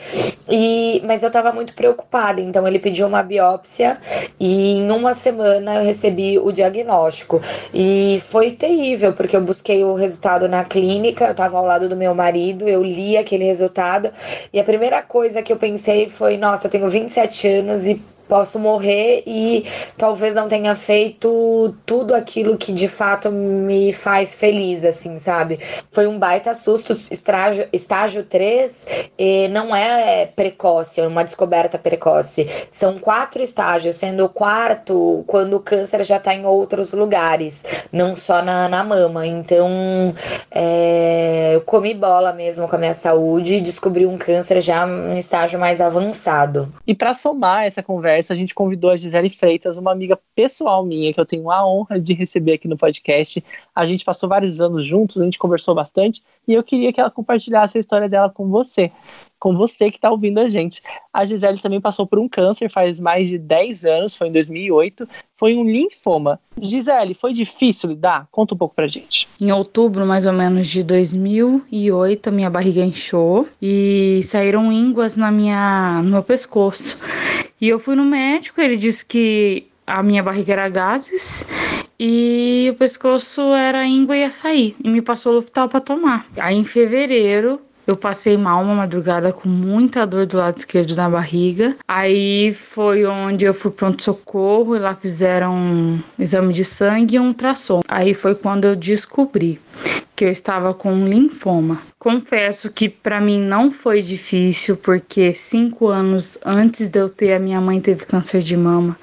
E 0.49 1.01
mas 1.05 1.23
eu 1.23 1.31
tava 1.31 1.51
muito 1.51 1.73
preocupada, 1.73 2.41
então 2.41 2.60
ele 2.67 2.79
pediu 2.79 3.07
uma 3.07 3.23
biópsia 3.23 3.97
e 4.39 4.77
em 4.77 4.91
uma 4.91 5.13
semana 5.13 5.75
eu 5.75 5.83
recebi 5.83 6.39
o 6.39 6.51
diagnóstico. 6.51 7.41
E 7.73 8.21
foi 8.27 8.51
terrível, 8.51 9.13
porque 9.13 9.35
eu 9.35 9.41
busquei 9.41 9.83
o 9.83 9.93
resultado 9.93 10.47
na 10.47 10.63
clínica, 10.63 11.25
eu 11.25 11.35
tava 11.35 11.57
ao 11.57 11.65
lado 11.65 11.89
do 11.89 11.95
meu 11.95 12.13
marido, 12.13 12.67
eu 12.67 12.83
li 12.83 13.17
aquele 13.17 13.45
resultado 13.45 14.11
e 14.53 14.59
a 14.59 14.63
primeira 14.63 15.01
coisa 15.01 15.41
que 15.41 15.51
eu 15.51 15.57
pensei 15.57 16.07
foi: 16.07 16.37
nossa, 16.37 16.67
eu 16.67 16.71
tenho 16.71 16.89
27 16.89 17.47
anos 17.47 17.87
e 17.87 18.01
posso 18.31 18.57
morrer 18.57 19.23
e 19.27 19.65
talvez 19.97 20.33
não 20.33 20.47
tenha 20.47 20.73
feito 20.73 21.75
tudo 21.85 22.15
aquilo 22.15 22.55
que 22.55 22.71
de 22.71 22.87
fato 22.87 23.29
me 23.29 23.91
faz 23.91 24.35
feliz, 24.35 24.85
assim, 24.85 25.17
sabe? 25.17 25.59
Foi 25.91 26.07
um 26.07 26.17
baita 26.17 26.53
susto. 26.53 26.93
Estágio, 26.93 27.67
estágio 27.73 28.23
3 28.23 29.09
e 29.19 29.49
não 29.49 29.75
é 29.75 30.27
precoce, 30.27 31.01
é 31.01 31.07
uma 31.07 31.25
descoberta 31.25 31.77
precoce. 31.77 32.47
São 32.69 32.97
quatro 32.99 33.43
estágios, 33.43 33.97
sendo 33.97 34.23
o 34.23 34.29
quarto 34.29 35.25
quando 35.27 35.57
o 35.57 35.59
câncer 35.59 36.01
já 36.05 36.17
tá 36.17 36.33
em 36.33 36.45
outros 36.45 36.93
lugares, 36.93 37.65
não 37.91 38.15
só 38.15 38.41
na, 38.41 38.69
na 38.69 38.81
mama. 38.81 39.27
Então, 39.27 40.15
é, 40.49 41.51
eu 41.55 41.61
comi 41.61 41.93
bola 41.93 42.31
mesmo 42.31 42.65
com 42.65 42.77
a 42.77 42.79
minha 42.79 42.93
saúde 42.93 43.57
e 43.57 43.61
descobri 43.61 44.05
um 44.05 44.17
câncer 44.17 44.61
já 44.61 44.85
no 44.85 45.17
estágio 45.17 45.59
mais 45.59 45.81
avançado. 45.81 46.73
E 46.87 46.95
para 46.95 47.13
somar 47.13 47.65
essa 47.65 47.83
conversa, 47.83 48.20
conversa, 48.21 48.33
a 48.33 48.35
gente 48.35 48.53
convidou 48.53 48.91
a 48.91 48.97
Gisele 48.97 49.29
Freitas, 49.29 49.77
uma 49.77 49.91
amiga 49.91 50.17
pessoal 50.35 50.85
minha, 50.85 51.11
que 51.13 51.19
eu 51.19 51.25
tenho 51.25 51.49
a 51.51 51.65
honra 51.65 51.99
de 51.99 52.13
receber 52.13 52.53
aqui 52.53 52.67
no 52.67 52.77
podcast. 52.77 53.43
A 53.75 53.85
gente 53.85 54.05
passou 54.05 54.29
vários 54.29 54.61
anos 54.61 54.85
juntos, 54.85 55.17
a 55.17 55.25
gente 55.25 55.39
conversou 55.39 55.73
bastante, 55.73 56.23
e 56.47 56.53
eu 56.53 56.63
queria 56.63 56.93
que 56.93 57.01
ela 57.01 57.11
compartilhasse 57.11 57.77
a 57.77 57.81
história 57.81 58.07
dela 58.07 58.29
com 58.29 58.47
você 58.47 58.91
com 59.41 59.55
você 59.55 59.89
que 59.89 59.97
está 59.97 60.11
ouvindo 60.11 60.39
a 60.39 60.47
gente. 60.47 60.83
A 61.11 61.25
Gisele 61.25 61.57
também 61.57 61.81
passou 61.81 62.05
por 62.05 62.19
um 62.19 62.29
câncer 62.29 62.69
faz 62.69 62.99
mais 62.99 63.27
de 63.27 63.39
10 63.39 63.85
anos, 63.85 64.15
foi 64.15 64.27
em 64.27 64.31
2008, 64.31 65.09
foi 65.33 65.55
um 65.55 65.63
linfoma. 65.63 66.39
Gisele, 66.61 67.15
foi 67.15 67.33
difícil 67.33 67.89
lidar? 67.89 68.27
Conta 68.31 68.53
um 68.53 68.57
pouco 68.57 68.75
pra 68.75 68.87
gente. 68.87 69.27
Em 69.39 69.51
outubro, 69.51 70.05
mais 70.05 70.27
ou 70.27 70.33
menos, 70.33 70.67
de 70.67 70.83
2008, 70.83 72.27
a 72.27 72.31
minha 72.31 72.51
barriga 72.51 72.85
inchou 72.85 73.47
e 73.59 74.21
saíram 74.23 74.71
ínguas 74.71 75.15
na 75.15 75.31
minha, 75.31 76.01
no 76.03 76.11
meu 76.11 76.23
pescoço. 76.23 76.99
E 77.59 77.67
eu 77.67 77.79
fui 77.79 77.95
no 77.95 78.05
médico, 78.05 78.61
ele 78.61 78.77
disse 78.77 79.03
que 79.03 79.65
a 79.87 80.03
minha 80.03 80.21
barriga 80.21 80.53
era 80.53 80.69
gases 80.69 81.43
e 81.99 82.69
o 82.71 82.75
pescoço 82.75 83.41
era 83.53 83.85
íngua 83.87 84.15
e 84.15 84.29
sair. 84.29 84.75
E 84.83 84.87
me 84.87 85.01
passou 85.01 85.33
Luftal 85.33 85.67
para 85.67 85.81
tomar. 85.81 86.27
Aí 86.37 86.55
em 86.55 86.63
fevereiro 86.63 87.59
eu 87.91 87.97
passei 87.97 88.37
mal 88.37 88.63
uma 88.63 88.73
madrugada 88.73 89.33
com 89.33 89.49
muita 89.49 90.07
dor 90.07 90.25
do 90.25 90.37
lado 90.37 90.57
esquerdo 90.57 90.95
da 90.95 91.09
barriga. 91.09 91.75
Aí 91.87 92.53
foi 92.53 93.05
onde 93.05 93.43
eu 93.43 93.53
fui 93.53 93.69
pronto-socorro 93.69 94.75
e 94.75 94.79
lá 94.79 94.95
fizeram 94.95 95.53
um 95.53 95.99
exame 96.17 96.53
de 96.53 96.63
sangue 96.63 97.15
e 97.15 97.19
um 97.19 97.27
ultrassom. 97.27 97.81
Aí 97.87 98.13
foi 98.13 98.33
quando 98.33 98.65
eu 98.65 98.75
descobri 98.75 99.59
que 100.15 100.23
eu 100.23 100.29
estava 100.29 100.73
com 100.73 101.05
linfoma. 101.07 101.81
Confesso 101.99 102.71
que 102.71 102.87
para 102.87 103.19
mim 103.19 103.39
não 103.39 103.71
foi 103.71 104.01
difícil, 104.01 104.77
porque 104.77 105.33
cinco 105.33 105.87
anos 105.87 106.37
antes 106.45 106.87
de 106.87 106.99
eu 106.99 107.09
ter, 107.09 107.33
a 107.33 107.39
minha 107.39 107.59
mãe 107.59 107.81
teve 107.81 108.05
câncer 108.05 108.41
de 108.41 108.55
mama 108.55 108.97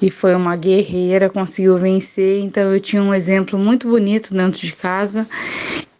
e 0.00 0.10
foi 0.10 0.34
uma 0.34 0.56
guerreira, 0.56 1.28
conseguiu 1.28 1.76
vencer. 1.78 2.40
Então 2.40 2.72
eu 2.72 2.80
tinha 2.80 3.02
um 3.02 3.12
exemplo 3.12 3.58
muito 3.58 3.88
bonito 3.88 4.32
dentro 4.32 4.60
de 4.60 4.72
casa 4.72 5.26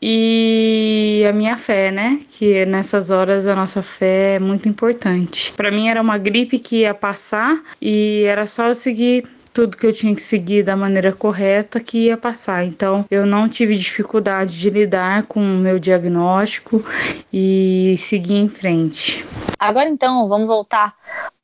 e 0.02 1.24
a 1.28 1.32
minha 1.32 1.56
fé, 1.56 1.92
né? 1.92 2.20
Que 2.32 2.66
nessas 2.66 3.10
horas 3.10 3.46
a 3.46 3.54
nossa 3.54 3.82
fé 3.82 4.34
é 4.34 4.38
muito 4.40 4.68
importante. 4.68 5.52
Para 5.56 5.70
mim 5.70 5.88
era 5.88 6.02
uma 6.02 6.18
gripe 6.18 6.58
que 6.58 6.80
ia 6.80 6.92
passar 6.92 7.62
e 7.80 8.24
era 8.24 8.44
só 8.46 8.66
eu 8.66 8.74
seguir 8.74 9.24
tudo 9.52 9.76
que 9.76 9.86
eu 9.86 9.92
tinha 9.92 10.14
que 10.14 10.20
seguir 10.20 10.62
da 10.62 10.76
maneira 10.76 11.12
correta 11.12 11.80
que 11.80 12.06
ia 12.06 12.16
passar. 12.16 12.64
Então, 12.64 13.04
eu 13.10 13.26
não 13.26 13.48
tive 13.48 13.76
dificuldade 13.76 14.58
de 14.58 14.70
lidar 14.70 15.26
com 15.26 15.40
o 15.40 15.58
meu 15.58 15.78
diagnóstico 15.78 16.84
e 17.32 17.94
seguir 17.98 18.34
em 18.34 18.48
frente. 18.48 19.24
Agora 19.58 19.88
então, 19.88 20.28
vamos 20.28 20.46
voltar 20.46 20.94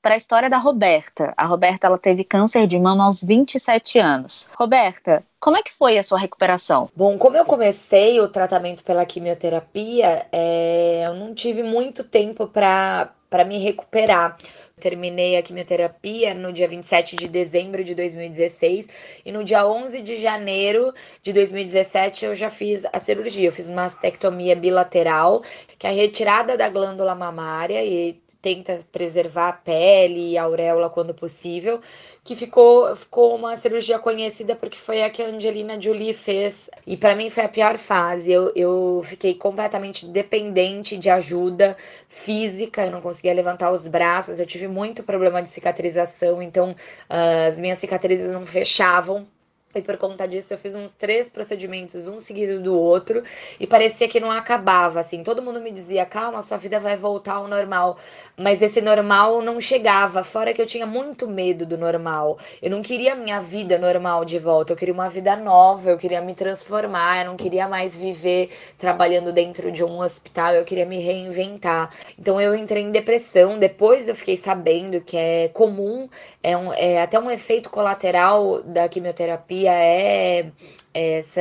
para 0.03 0.15
a 0.15 0.17
história 0.17 0.49
da 0.49 0.59
Roberta. 0.59 1.33
A 1.37 1.45
Roberta 1.45 1.87
ela 1.87 1.99
teve 1.99 2.25
câncer 2.25 2.67
de 2.67 2.79
mama 2.79 3.05
aos 3.05 3.23
27 3.23 3.99
anos. 3.99 4.49
Roberta, 4.55 5.23
como 5.41 5.57
é 5.57 5.63
que 5.63 5.71
foi 5.71 5.99
a 5.99 6.03
sua 6.03 6.19
recuperação? 6.19 6.89
Bom, 6.97 7.19
como 7.19 7.37
eu 7.37 7.45
comecei 7.45 8.19
o 8.21 8.29
tratamento 8.29 8.83
pela 8.83 9.05
quimioterapia, 9.05 10.27
é, 10.33 11.05
eu 11.07 11.15
não 11.15 11.35
tive 11.35 11.63
muito 11.63 12.03
tempo 12.03 12.47
para 12.47 13.13
me 13.47 13.59
recuperar. 13.59 14.37
Terminei 14.79 15.37
a 15.37 15.43
quimioterapia 15.43 16.33
no 16.33 16.53
dia 16.53 16.69
27 16.69 17.17
de 17.17 17.29
dezembro 17.29 17.85
de 17.85 17.95
2016 17.95 18.89
e 19.25 19.33
no 19.33 19.45
dia 19.45 19.67
11 19.67 20.01
de 20.03 20.17
janeiro 20.17 20.95
de 21.23 21.33
2017 21.33 22.25
eu 22.25 22.35
já 22.35 22.49
fiz 22.49 22.87
a 22.93 22.99
cirurgia. 22.99 23.49
Eu 23.49 23.53
fiz 23.53 23.69
mastectomia 23.69 24.57
bilateral, 24.57 25.43
que 25.79 25.87
é 25.87 25.91
a 25.91 25.93
retirada 25.93 26.57
da 26.57 26.69
glândula 26.69 27.15
mamária 27.15 27.85
e 27.85 28.21
tenta 28.41 28.79
preservar 28.93 29.49
a 29.49 29.53
pele 29.53 30.33
e 30.33 30.39
a 30.39 30.45
auréola 30.45 30.89
quando 30.89 31.13
possível, 31.13 31.81
que 32.23 32.37
ficou, 32.37 32.95
ficou 32.95 33.35
uma 33.35 33.57
cirurgia 33.57 33.99
conhecida 33.99 34.55
porque 34.55 34.79
foi 34.79 35.03
a 35.03 35.11
que 35.11 35.23
a 35.23 35.27
Angelina 35.27 35.81
Jolie 35.81 36.13
fez. 36.13 36.71
E 36.87 36.97
para 36.97 37.17
mim 37.17 37.31
foi 37.31 37.45
a 37.45 37.49
pior 37.49 37.77
fase. 37.79 38.31
Eu, 38.31 38.53
eu 38.55 39.03
fiquei 39.05 39.35
completamente 39.35 40.07
dependente 40.07 40.97
de 40.97 41.11
ajuda 41.11 41.77
física, 42.09 42.85
eu 42.85 42.91
não 42.91 43.01
conseguia 43.01 43.35
levantar 43.35 43.73
os 43.73 43.87
braços, 43.87 44.39
eu 44.39 44.47
tive 44.47 44.69
muito 44.69 45.03
problema 45.03 45.43
de 45.43 45.49
cicatrização, 45.49 46.43
então 46.43 46.73
uh, 46.73 47.49
as 47.49 47.59
minhas 47.59 47.79
cicatrizes 47.79 48.31
não 48.31 48.47
fechavam 48.47 49.27
e 49.75 49.83
por 49.83 49.99
conta 49.99 50.27
disso 50.27 50.55
eu 50.55 50.59
fiz 50.59 50.75
uns 50.75 50.95
três 50.95 51.29
procedimentos, 51.29 52.09
um 52.09 52.19
seguido 52.21 52.59
do 52.61 52.79
outro, 52.79 53.23
e 53.61 53.67
parecia 53.67 54.09
que 54.09 54.19
não 54.19 54.31
acabava, 54.31 55.01
assim. 55.01 55.23
Todo 55.23 55.43
mundo 55.43 55.61
me 55.61 55.71
dizia, 55.71 56.07
calma, 56.07 56.41
sua 56.41 56.57
vida 56.57 56.81
vai 56.81 56.97
voltar 56.97 57.35
ao 57.35 57.47
normal. 57.47 57.99
Mas 58.35 58.63
esse 58.63 58.81
normal 58.81 59.43
não 59.43 59.61
chegava, 59.61 60.25
fora 60.25 60.55
que 60.55 60.63
eu 60.63 60.67
tinha 60.67 60.87
muito 60.87 61.29
medo 61.29 61.67
do 61.67 61.77
normal. 61.77 62.39
Eu 62.63 62.71
não 62.71 62.81
queria 62.81 63.15
minha 63.15 63.43
vida 63.43 63.79
normal 63.79 64.25
de 64.25 64.39
volta, 64.39 64.73
eu 64.73 64.77
queria 64.77 64.95
uma 64.95 65.11
vida 65.11 65.37
nova, 65.37 65.91
eu 65.91 65.99
queria 65.99 66.23
me 66.23 66.35
transformar, 66.35 67.21
eu 67.21 67.27
não 67.27 67.37
queria 67.37 67.69
mais 67.69 67.95
viver 67.95 68.51
trabalhando 68.79 69.33
dentro 69.33 69.71
de 69.71 69.85
um 69.85 70.01
hospital, 70.01 70.55
eu 70.55 70.65
queria 70.65 70.87
me 70.87 70.99
reinventar. 70.99 71.91
Então 72.19 72.41
eu 72.41 72.55
entrei 72.55 72.83
em 72.83 72.91
depressão, 72.91 73.59
depois 73.59 74.09
eu 74.09 74.15
fiquei 74.15 74.37
sabendo 74.37 75.01
que 75.03 75.17
é 75.17 75.49
comum, 75.49 76.09
é, 76.43 76.57
um, 76.57 76.73
é 76.73 77.03
até 77.03 77.19
um 77.19 77.31
efeito 77.31 77.69
colateral 77.69 78.63
da 78.63 78.89
quimioterapia 78.89 79.58
é 79.67 80.51
essa, 80.99 81.41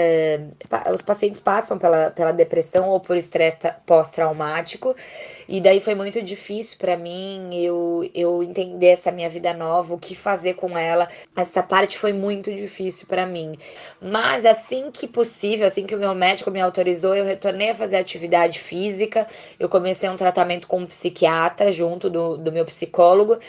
os 0.94 1.02
pacientes 1.02 1.42
passam 1.42 1.78
pela, 1.80 2.12
pela 2.12 2.32
depressão 2.32 2.90
ou 2.90 3.00
por 3.00 3.18
estresse 3.18 3.58
pós-traumático. 3.86 4.96
E 5.48 5.62
daí 5.62 5.80
foi 5.80 5.96
muito 5.96 6.22
difícil 6.22 6.78
para 6.78 6.98
mim 6.98 7.56
eu, 7.56 8.08
eu 8.14 8.44
entender 8.44 8.88
essa 8.88 9.12
minha 9.12 9.30
vida 9.30 9.54
nova, 9.54 9.94
o 9.94 9.98
que 9.98 10.14
fazer 10.14 10.56
com 10.56 10.78
ela. 10.78 11.08
Essa 11.36 11.64
parte 11.64 11.98
foi 11.98 12.14
muito 12.14 12.54
difícil 12.54 13.08
para 13.08 13.26
mim. 13.26 13.58
Mas 14.02 14.46
assim 14.46 14.92
que 14.92 15.08
possível, 15.08 15.66
assim 15.66 15.88
que 15.88 15.96
o 15.96 16.00
meu 16.00 16.14
médico 16.14 16.52
me 16.52 16.60
autorizou, 16.60 17.16
eu 17.16 17.26
retornei 17.26 17.72
a 17.72 17.76
fazer 17.76 17.96
atividade 17.96 18.60
física. 18.60 19.26
Eu 19.58 19.70
comecei 19.70 20.10
um 20.10 20.18
tratamento 20.18 20.68
com 20.68 20.80
um 20.80 20.86
psiquiatra 20.86 21.72
junto 21.72 22.10
do, 22.10 22.38
do 22.38 22.52
meu 22.52 22.66
psicólogo. 22.66 23.40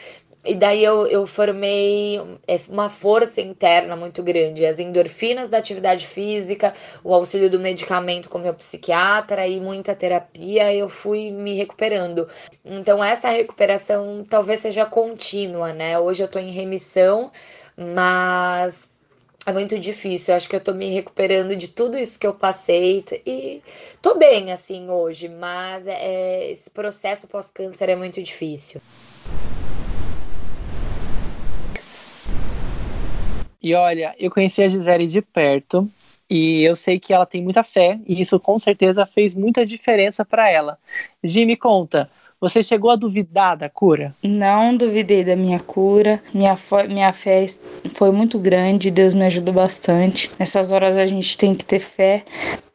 E 0.48 0.54
daí 0.54 0.82
eu, 0.82 1.06
eu 1.06 1.26
formei 1.26 2.18
é, 2.46 2.58
uma 2.70 2.88
força 2.88 3.38
interna 3.38 3.94
muito 3.94 4.22
grande. 4.22 4.64
As 4.64 4.78
endorfinas 4.78 5.50
da 5.50 5.58
atividade 5.58 6.06
física, 6.06 6.72
o 7.04 7.12
auxílio 7.12 7.50
do 7.50 7.60
medicamento 7.60 8.30
com 8.30 8.38
meu 8.38 8.54
psiquiatra 8.54 9.46
e 9.46 9.60
muita 9.60 9.94
terapia, 9.94 10.74
eu 10.74 10.88
fui 10.88 11.30
me 11.30 11.52
recuperando. 11.52 12.26
Então 12.64 13.04
essa 13.04 13.28
recuperação 13.28 14.24
talvez 14.26 14.60
seja 14.60 14.86
contínua, 14.86 15.74
né? 15.74 15.98
Hoje 15.98 16.22
eu 16.22 16.28
tô 16.28 16.38
em 16.38 16.50
remissão, 16.50 17.30
mas 17.76 18.90
é 19.44 19.52
muito 19.52 19.78
difícil. 19.78 20.32
Eu 20.32 20.38
acho 20.38 20.48
que 20.48 20.56
eu 20.56 20.64
tô 20.64 20.72
me 20.72 20.88
recuperando 20.88 21.54
de 21.54 21.68
tudo 21.68 21.98
isso 21.98 22.18
que 22.18 22.26
eu 22.26 22.32
passei 22.32 23.04
e 23.26 23.62
tô 24.00 24.14
bem 24.14 24.50
assim 24.50 24.88
hoje, 24.88 25.28
mas 25.28 25.86
é, 25.86 26.50
esse 26.50 26.70
processo 26.70 27.26
pós-câncer 27.26 27.90
é 27.90 27.96
muito 27.96 28.22
difícil. 28.22 28.80
E 33.62 33.74
olha, 33.74 34.14
eu 34.18 34.30
conheci 34.30 34.62
a 34.62 34.68
Gisele 34.68 35.06
de 35.06 35.20
perto 35.20 35.90
e 36.30 36.62
eu 36.62 36.76
sei 36.76 36.98
que 37.00 37.12
ela 37.12 37.26
tem 37.26 37.42
muita 37.42 37.64
fé 37.64 37.98
e 38.06 38.20
isso 38.20 38.38
com 38.38 38.58
certeza 38.58 39.06
fez 39.06 39.34
muita 39.34 39.66
diferença 39.66 40.24
para 40.24 40.50
ela. 40.50 40.78
Gi, 41.24 41.44
me 41.44 41.56
conta, 41.56 42.10
você 42.40 42.62
chegou 42.62 42.90
a 42.90 42.96
duvidar 42.96 43.56
da 43.56 43.68
cura? 43.68 44.14
Não 44.22 44.76
duvidei 44.76 45.24
da 45.24 45.34
minha 45.34 45.58
cura. 45.58 46.22
Minha, 46.32 46.56
minha 46.88 47.12
fé 47.12 47.46
foi 47.94 48.12
muito 48.12 48.38
grande. 48.38 48.90
Deus 48.90 49.12
me 49.12 49.24
ajudou 49.26 49.52
bastante. 49.52 50.30
Nessas 50.38 50.70
horas 50.70 50.96
a 50.96 51.04
gente 51.04 51.36
tem 51.36 51.54
que 51.54 51.64
ter 51.64 51.80
fé, 51.80 52.24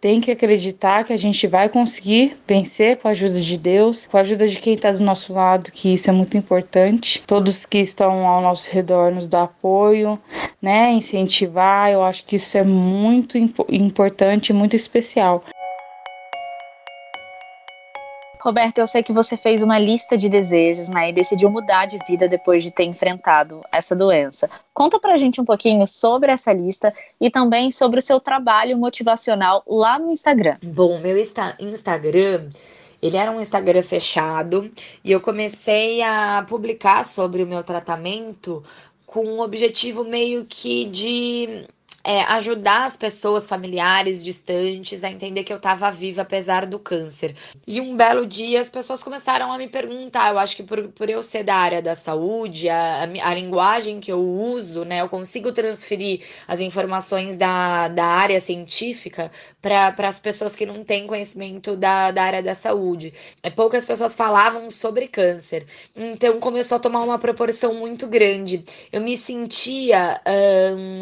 tem 0.01 0.19
que 0.19 0.31
acreditar 0.31 1.05
que 1.05 1.13
a 1.13 1.17
gente 1.17 1.47
vai 1.47 1.69
conseguir 1.69 2.35
vencer 2.45 2.97
com 2.97 3.07
a 3.07 3.11
ajuda 3.11 3.39
de 3.39 3.57
Deus, 3.57 4.05
com 4.05 4.17
a 4.17 4.19
ajuda 4.19 4.45
de 4.45 4.57
quem 4.59 4.73
está 4.73 4.91
do 4.91 5.01
nosso 5.01 5.31
lado, 5.33 5.71
que 5.71 5.93
isso 5.93 6.09
é 6.09 6.13
muito 6.13 6.37
importante. 6.37 7.23
Todos 7.25 7.65
que 7.65 7.77
estão 7.77 8.27
ao 8.27 8.41
nosso 8.41 8.69
redor 8.69 9.13
nos 9.13 9.29
dá 9.29 9.43
apoio, 9.43 10.19
né? 10.61 10.91
Incentivar. 10.91 11.89
Eu 11.89 12.03
acho 12.03 12.25
que 12.25 12.35
isso 12.35 12.57
é 12.57 12.65
muito 12.65 13.37
importante, 13.37 14.51
muito 14.51 14.75
especial. 14.75 15.45
Roberto, 18.43 18.79
eu 18.79 18.87
sei 18.87 19.01
que 19.01 19.13
você 19.13 19.37
fez 19.37 19.63
uma 19.63 19.79
lista 19.79 20.17
de 20.17 20.27
desejos, 20.27 20.89
né, 20.89 21.09
e 21.09 21.13
decidiu 21.13 21.49
mudar 21.49 21.85
de 21.85 21.97
vida 22.05 22.27
depois 22.27 22.61
de 22.61 22.71
ter 22.71 22.83
enfrentado 22.83 23.61
essa 23.71 23.95
doença. 23.95 24.49
Conta 24.73 24.99
pra 24.99 25.15
gente 25.15 25.39
um 25.39 25.45
pouquinho 25.45 25.87
sobre 25.87 26.29
essa 26.29 26.51
lista 26.51 26.93
e 27.21 27.29
também 27.29 27.71
sobre 27.71 27.99
o 27.99 28.01
seu 28.01 28.19
trabalho 28.19 28.77
motivacional 28.77 29.63
lá 29.65 29.97
no 29.97 30.11
Instagram. 30.11 30.57
Bom, 30.61 30.99
meu 30.99 31.17
Insta 31.17 31.55
Instagram 31.57 32.49
ele 33.01 33.15
era 33.15 33.31
um 33.31 33.39
Instagram 33.39 33.81
fechado 33.81 34.69
e 35.03 35.11
eu 35.11 35.21
comecei 35.21 36.01
a 36.01 36.45
publicar 36.45 37.05
sobre 37.05 37.43
o 37.43 37.47
meu 37.47 37.63
tratamento 37.63 38.61
com 39.05 39.25
um 39.25 39.39
objetivo 39.39 40.03
meio 40.03 40.43
que 40.43 40.85
de 40.85 41.65
é, 42.03 42.21
ajudar 42.23 42.85
as 42.85 42.97
pessoas 42.97 43.47
familiares 43.47 44.23
distantes 44.23 45.03
a 45.03 45.09
entender 45.09 45.43
que 45.43 45.53
eu 45.53 45.57
estava 45.57 45.89
viva 45.89 46.23
apesar 46.23 46.65
do 46.65 46.77
câncer. 46.77 47.35
E 47.65 47.79
um 47.79 47.95
belo 47.95 48.25
dia 48.25 48.59
as 48.59 48.69
pessoas 48.69 49.01
começaram 49.01 49.51
a 49.51 49.57
me 49.57 49.69
perguntar, 49.69 50.31
eu 50.33 50.39
acho 50.39 50.55
que 50.57 50.63
por, 50.63 50.89
por 50.89 51.09
eu 51.09 51.23
ser 51.23 51.43
da 51.43 51.55
área 51.55 51.81
da 51.81 51.95
saúde, 51.95 52.67
a, 52.67 53.03
a 53.03 53.33
linguagem 53.33 53.99
que 53.99 54.11
eu 54.11 54.19
uso, 54.19 54.83
né, 54.83 55.01
eu 55.01 55.07
consigo 55.07 55.51
transferir 55.53 56.21
as 56.47 56.59
informações 56.59 57.37
da, 57.37 57.87
da 57.87 58.05
área 58.05 58.39
científica 58.41 59.31
para 59.61 59.93
as 59.99 60.19
pessoas 60.19 60.55
que 60.55 60.65
não 60.65 60.83
têm 60.83 61.07
conhecimento 61.07 61.77
da, 61.77 62.11
da 62.11 62.23
área 62.23 62.43
da 62.43 62.53
saúde. 62.53 63.13
É, 63.41 63.49
poucas 63.49 63.85
pessoas 63.85 64.15
falavam 64.15 64.69
sobre 64.69 65.07
câncer, 65.07 65.65
então 65.95 66.39
começou 66.39 66.75
a 66.75 66.79
tomar 66.79 67.03
uma 67.03 67.17
proporção 67.17 67.73
muito 67.73 68.07
grande. 68.07 68.65
Eu 68.91 69.01
me 69.01 69.17
sentia 69.17 70.21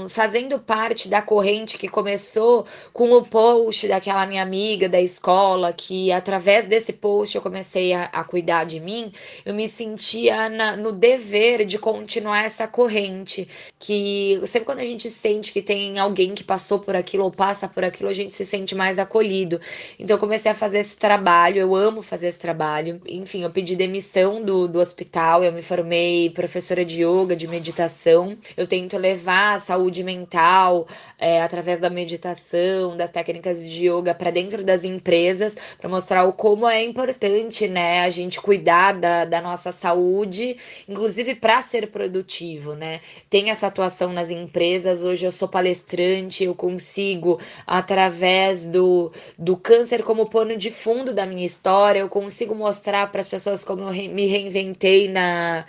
fazendo 0.09 0.59
parte 0.59 0.90
parte 0.91 1.07
da 1.07 1.21
corrente 1.21 1.77
que 1.77 1.87
começou 1.87 2.65
com 2.91 3.13
o 3.13 3.23
post 3.23 3.87
daquela 3.87 4.25
minha 4.25 4.43
amiga 4.43 4.89
da 4.89 4.99
escola, 4.99 5.71
que 5.71 6.11
através 6.11 6.67
desse 6.67 6.91
post 6.91 7.33
eu 7.33 7.41
comecei 7.41 7.93
a, 7.93 8.05
a 8.11 8.25
cuidar 8.25 8.65
de 8.65 8.81
mim, 8.81 9.09
eu 9.45 9.53
me 9.53 9.69
sentia 9.69 10.49
na, 10.49 10.75
no 10.75 10.91
dever 10.91 11.63
de 11.65 11.79
continuar 11.79 12.43
essa 12.43 12.67
corrente. 12.67 13.47
Que 13.79 14.41
sempre 14.45 14.65
quando 14.65 14.79
a 14.79 14.85
gente 14.85 15.09
sente 15.09 15.53
que 15.53 15.61
tem 15.61 15.97
alguém 15.97 16.35
que 16.35 16.43
passou 16.43 16.79
por 16.79 16.93
aquilo 16.93 17.23
ou 17.23 17.31
passa 17.31 17.69
por 17.69 17.85
aquilo, 17.85 18.09
a 18.09 18.13
gente 18.13 18.33
se 18.33 18.45
sente 18.45 18.75
mais 18.75 18.99
acolhido. 18.99 19.61
Então 19.97 20.17
eu 20.17 20.19
comecei 20.19 20.51
a 20.51 20.55
fazer 20.55 20.79
esse 20.79 20.97
trabalho, 20.97 21.57
eu 21.57 21.73
amo 21.73 22.01
fazer 22.01 22.27
esse 22.27 22.39
trabalho. 22.39 23.01
Enfim, 23.07 23.43
eu 23.43 23.49
pedi 23.49 23.77
demissão 23.77 24.43
do, 24.43 24.67
do 24.67 24.79
hospital, 24.79 25.41
eu 25.41 25.53
me 25.53 25.61
formei 25.61 26.29
professora 26.31 26.83
de 26.83 27.01
yoga, 27.01 27.33
de 27.33 27.47
meditação. 27.47 28.37
Eu 28.57 28.67
tento 28.67 28.97
levar 28.97 29.55
a 29.55 29.59
saúde 29.61 30.03
mental 30.03 30.80
é, 31.19 31.41
através 31.41 31.79
da 31.79 31.89
meditação, 31.89 32.95
das 32.97 33.11
técnicas 33.11 33.69
de 33.69 33.87
yoga 33.87 34.13
para 34.13 34.31
dentro 34.31 34.63
das 34.63 34.83
empresas, 34.83 35.55
para 35.79 35.89
mostrar 35.89 36.23
o 36.25 36.33
como 36.33 36.67
é 36.67 36.83
importante, 36.83 37.67
né, 37.67 38.01
a 38.01 38.09
gente 38.09 38.39
cuidar 38.39 38.93
da, 38.93 39.25
da 39.25 39.41
nossa 39.41 39.71
saúde, 39.71 40.57
inclusive 40.87 41.35
para 41.35 41.61
ser 41.61 41.87
produtivo, 41.87 42.73
né? 42.73 43.01
Tem 43.29 43.49
essa 43.49 43.67
atuação 43.67 44.13
nas 44.13 44.29
empresas. 44.29 45.03
Hoje 45.03 45.25
eu 45.25 45.31
sou 45.31 45.47
palestrante, 45.47 46.43
eu 46.43 46.55
consigo, 46.55 47.39
através 47.65 48.65
do, 48.65 49.11
do 49.37 49.57
câncer 49.57 50.03
como 50.03 50.29
pano 50.29 50.55
de 50.57 50.71
fundo 50.71 51.13
da 51.13 51.25
minha 51.25 51.45
história, 51.45 51.99
eu 51.99 52.09
consigo 52.09 52.55
mostrar 52.55 53.11
para 53.11 53.21
as 53.21 53.27
pessoas 53.27 53.63
como 53.63 53.83
eu 53.83 53.91
me 53.91 54.25
reinventei 54.25 55.07
na 55.07 55.65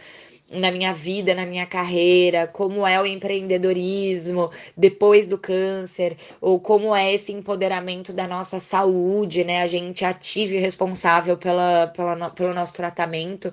na 0.52 0.70
minha 0.70 0.92
vida, 0.92 1.34
na 1.34 1.46
minha 1.46 1.66
carreira, 1.66 2.46
como 2.46 2.86
é 2.86 3.00
o 3.00 3.06
empreendedorismo 3.06 4.50
depois 4.76 5.26
do 5.26 5.38
câncer, 5.38 6.16
ou 6.40 6.60
como 6.60 6.94
é 6.94 7.12
esse 7.14 7.32
empoderamento 7.32 8.12
da 8.12 8.26
nossa 8.26 8.58
saúde, 8.58 9.44
né? 9.44 9.62
A 9.62 9.66
gente 9.66 10.04
ativo 10.04 10.54
e 10.54 10.58
responsável 10.58 11.36
pela, 11.36 11.88
pela, 11.88 12.30
pelo 12.30 12.54
nosso 12.54 12.74
tratamento. 12.74 13.52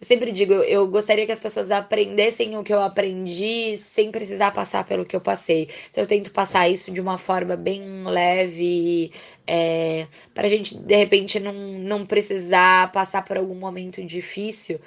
Eu 0.00 0.06
sempre 0.06 0.32
digo, 0.32 0.54
eu, 0.54 0.88
gostaria 0.88 1.26
que 1.26 1.32
as 1.32 1.38
pessoas 1.38 1.70
aprendessem 1.70 2.56
o 2.56 2.64
que 2.64 2.72
eu 2.72 2.80
aprendi 2.80 3.76
sem 3.76 4.10
precisar 4.10 4.50
passar 4.50 4.82
pelo 4.84 5.04
que 5.04 5.14
eu 5.14 5.20
passei. 5.20 5.68
Então 5.90 6.02
eu 6.02 6.06
tento 6.06 6.30
passar 6.32 6.70
isso 6.70 6.90
de 6.90 7.02
uma 7.02 7.18
forma 7.18 7.54
bem 7.54 8.04
leve, 8.04 9.12
é, 9.46 10.06
para 10.32 10.46
a 10.46 10.48
gente 10.48 10.78
de 10.78 10.96
repente 10.96 11.38
não, 11.38 11.52
não 11.52 12.06
precisar 12.06 12.90
passar 12.92 13.22
por 13.26 13.36
algum 13.36 13.54
momento 13.54 14.02
difícil 14.02 14.80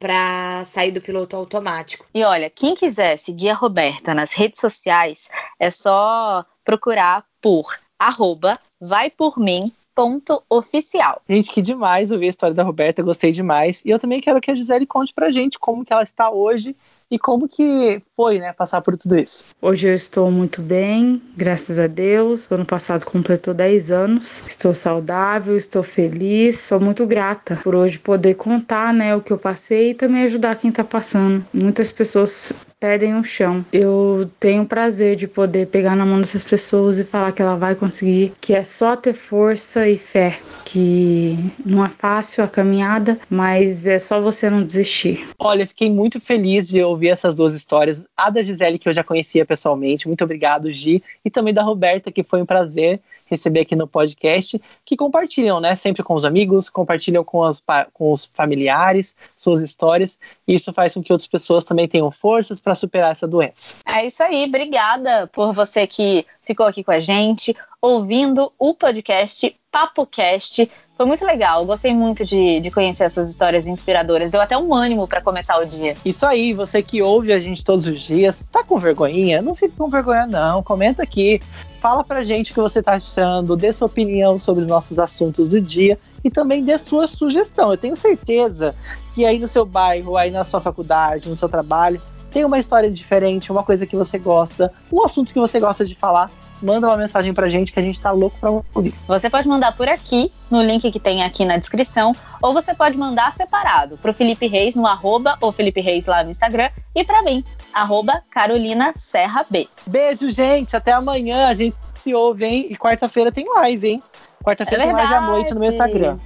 para 0.00 0.64
sair 0.64 0.90
do 0.90 1.00
piloto 1.00 1.36
automático. 1.36 2.06
E 2.14 2.24
olha, 2.24 2.48
quem 2.48 2.74
quiser 2.74 3.16
seguir 3.18 3.50
a 3.50 3.54
Roberta 3.54 4.14
nas 4.14 4.32
redes 4.32 4.58
sociais, 4.60 5.28
é 5.58 5.70
só 5.70 6.44
procurar 6.64 7.24
por 7.40 7.78
arroba 7.98 8.54
vai 8.80 9.10
por 9.10 9.38
mim 9.38 9.70
ponto 9.94 10.42
oficial. 10.48 11.20
Gente, 11.28 11.50
que 11.52 11.60
demais 11.60 12.10
ouvir 12.10 12.26
a 12.26 12.30
história 12.30 12.54
da 12.54 12.62
Roberta, 12.62 13.02
gostei 13.02 13.32
demais. 13.32 13.82
E 13.84 13.90
eu 13.90 13.98
também 13.98 14.20
quero 14.20 14.40
que 14.40 14.50
a 14.50 14.54
Gisele 14.54 14.86
conte 14.86 15.12
pra 15.12 15.30
gente 15.30 15.58
como 15.58 15.84
que 15.84 15.92
ela 15.92 16.02
está 16.02 16.30
hoje 16.30 16.74
e 17.10 17.18
como 17.18 17.46
que 17.46 18.00
foi, 18.20 18.38
né, 18.38 18.52
passar 18.52 18.82
por 18.82 18.98
tudo 18.98 19.16
isso? 19.16 19.46
Hoje 19.62 19.88
eu 19.88 19.94
estou 19.94 20.30
muito 20.30 20.60
bem, 20.60 21.22
graças 21.34 21.78
a 21.78 21.86
Deus. 21.86 22.46
O 22.50 22.54
ano 22.54 22.66
passado 22.66 23.06
completou 23.06 23.54
10 23.54 23.90
anos. 23.90 24.42
Estou 24.46 24.74
saudável, 24.74 25.56
estou 25.56 25.82
feliz. 25.82 26.60
Sou 26.60 26.78
muito 26.78 27.06
grata 27.06 27.58
por 27.64 27.74
hoje 27.74 27.98
poder 27.98 28.34
contar, 28.34 28.92
né, 28.92 29.16
o 29.16 29.22
que 29.22 29.32
eu 29.32 29.38
passei 29.38 29.92
e 29.92 29.94
também 29.94 30.24
ajudar 30.24 30.56
quem 30.56 30.68
está 30.68 30.84
passando. 30.84 31.42
Muitas 31.54 31.90
pessoas 31.92 32.52
perdem 32.80 33.14
o 33.14 33.22
chão. 33.22 33.64
Eu 33.70 34.28
tenho 34.40 34.62
o 34.62 34.66
prazer 34.66 35.14
de 35.14 35.28
poder 35.28 35.66
pegar 35.66 35.94
na 35.94 36.06
mão 36.06 36.18
dessas 36.18 36.42
pessoas 36.42 36.98
e 36.98 37.04
falar 37.04 37.30
que 37.32 37.42
ela 37.42 37.54
vai 37.54 37.74
conseguir, 37.74 38.32
que 38.40 38.54
é 38.54 38.64
só 38.64 38.96
ter 38.96 39.12
força 39.12 39.86
e 39.86 39.98
fé, 39.98 40.40
que 40.64 41.38
não 41.64 41.84
é 41.84 41.90
fácil 41.90 42.42
a 42.42 42.48
caminhada, 42.48 43.20
mas 43.28 43.86
é 43.86 43.98
só 43.98 44.18
você 44.20 44.48
não 44.48 44.64
desistir. 44.64 45.28
Olha, 45.38 45.66
fiquei 45.66 45.90
muito 45.90 46.18
feliz 46.18 46.68
de 46.68 46.82
ouvir 46.82 47.08
essas 47.08 47.34
duas 47.34 47.54
histórias. 47.54 48.02
A 48.16 48.30
da 48.30 48.42
Gisele, 48.42 48.78
que 48.78 48.88
eu 48.88 48.92
já 48.92 49.02
conhecia 49.02 49.46
pessoalmente, 49.46 50.06
muito 50.06 50.22
obrigado, 50.22 50.70
Gi, 50.70 51.02
e 51.24 51.30
também 51.30 51.54
da 51.54 51.62
Roberta, 51.62 52.12
que 52.12 52.22
foi 52.22 52.42
um 52.42 52.46
prazer 52.46 53.00
receber 53.30 53.60
aqui 53.60 53.76
no 53.76 53.86
podcast, 53.86 54.60
que 54.84 54.96
compartilham, 54.96 55.60
né, 55.60 55.76
sempre 55.76 56.02
com 56.02 56.14
os 56.14 56.24
amigos, 56.24 56.68
compartilham 56.68 57.22
com, 57.22 57.44
as, 57.44 57.62
com 57.92 58.12
os 58.12 58.26
familiares, 58.34 59.14
suas 59.36 59.62
histórias, 59.62 60.18
e 60.46 60.54
isso 60.54 60.72
faz 60.72 60.94
com 60.94 61.02
que 61.02 61.12
outras 61.12 61.28
pessoas 61.28 61.64
também 61.64 61.86
tenham 61.86 62.10
forças 62.10 62.60
para 62.60 62.74
superar 62.74 63.12
essa 63.12 63.28
doença. 63.28 63.76
É 63.86 64.04
isso 64.04 64.22
aí, 64.22 64.44
obrigada 64.44 65.28
por 65.28 65.52
você 65.52 65.86
que 65.86 66.26
ficou 66.42 66.66
aqui 66.66 66.82
com 66.82 66.90
a 66.90 66.98
gente, 66.98 67.54
ouvindo 67.80 68.52
o 68.58 68.74
podcast 68.74 69.56
PapoCast. 69.70 70.68
Foi 71.00 71.06
muito 71.06 71.24
legal, 71.24 71.64
gostei 71.64 71.94
muito 71.94 72.26
de, 72.26 72.60
de 72.60 72.70
conhecer 72.70 73.04
essas 73.04 73.30
histórias 73.30 73.66
inspiradoras. 73.66 74.30
Deu 74.30 74.38
até 74.38 74.58
um 74.58 74.74
ânimo 74.74 75.08
para 75.08 75.22
começar 75.22 75.56
o 75.56 75.64
dia. 75.64 75.96
Isso 76.04 76.26
aí, 76.26 76.52
você 76.52 76.82
que 76.82 77.00
ouve 77.00 77.32
a 77.32 77.40
gente 77.40 77.64
todos 77.64 77.86
os 77.86 78.02
dias, 78.02 78.46
tá 78.52 78.62
com 78.62 78.78
vergonhinha? 78.78 79.40
Não 79.40 79.54
fique 79.54 79.74
com 79.74 79.88
vergonha, 79.88 80.26
não. 80.26 80.62
Comenta 80.62 81.02
aqui, 81.02 81.40
fala 81.80 82.04
pra 82.04 82.22
gente 82.22 82.50
o 82.50 82.54
que 82.54 82.60
você 82.60 82.82
tá 82.82 82.96
achando, 82.96 83.56
dê 83.56 83.72
sua 83.72 83.86
opinião 83.86 84.38
sobre 84.38 84.60
os 84.60 84.66
nossos 84.66 84.98
assuntos 84.98 85.48
do 85.48 85.58
dia 85.58 85.98
e 86.22 86.30
também 86.30 86.62
dê 86.62 86.76
sua 86.76 87.06
sugestão. 87.06 87.70
Eu 87.70 87.78
tenho 87.78 87.96
certeza 87.96 88.74
que 89.14 89.24
aí 89.24 89.38
no 89.38 89.48
seu 89.48 89.64
bairro, 89.64 90.18
aí 90.18 90.30
na 90.30 90.44
sua 90.44 90.60
faculdade, 90.60 91.30
no 91.30 91.36
seu 91.36 91.48
trabalho, 91.48 91.98
tem 92.30 92.44
uma 92.44 92.58
história 92.58 92.90
diferente, 92.90 93.50
uma 93.50 93.62
coisa 93.62 93.86
que 93.86 93.96
você 93.96 94.18
gosta, 94.18 94.72
um 94.92 95.02
assunto 95.02 95.32
que 95.32 95.38
você 95.38 95.58
gosta 95.58 95.84
de 95.84 95.94
falar, 95.94 96.30
manda 96.62 96.86
uma 96.86 96.96
mensagem 96.96 97.32
pra 97.32 97.48
gente 97.48 97.72
que 97.72 97.80
a 97.80 97.82
gente 97.82 97.98
tá 97.98 98.10
louco 98.10 98.36
pra 98.38 98.50
ouvir. 98.50 98.94
Você 99.06 99.30
pode 99.30 99.48
mandar 99.48 99.76
por 99.76 99.88
aqui, 99.88 100.30
no 100.50 100.62
link 100.62 100.90
que 100.90 101.00
tem 101.00 101.22
aqui 101.22 101.44
na 101.44 101.56
descrição, 101.56 102.14
ou 102.42 102.52
você 102.52 102.74
pode 102.74 102.98
mandar 102.98 103.32
separado 103.32 103.96
pro 103.96 104.12
Felipe 104.12 104.46
Reis 104.46 104.74
no 104.74 104.86
arroba 104.86 105.36
ou 105.40 105.52
Felipe 105.52 105.80
Reis 105.80 106.06
lá 106.06 106.22
no 106.22 106.30
Instagram 106.30 106.68
e 106.94 107.04
pra 107.04 107.22
mim, 107.22 107.44
arroba 107.72 108.22
Carolina 108.30 108.92
Serra 108.96 109.46
B. 109.48 109.68
Beijo, 109.86 110.30
gente. 110.30 110.76
Até 110.76 110.92
amanhã. 110.92 111.46
A 111.46 111.54
gente 111.54 111.76
se 111.94 112.14
ouve, 112.14 112.44
hein? 112.44 112.66
E 112.68 112.76
quarta-feira 112.76 113.30
tem 113.30 113.46
live, 113.48 113.88
hein? 113.88 114.02
Quarta-feira 114.44 114.84
é 114.84 114.86
tem 114.86 114.94
live 114.94 115.14
à 115.14 115.20
noite 115.20 115.54
no 115.54 115.60
meu 115.60 115.70
Instagram. 115.70 116.18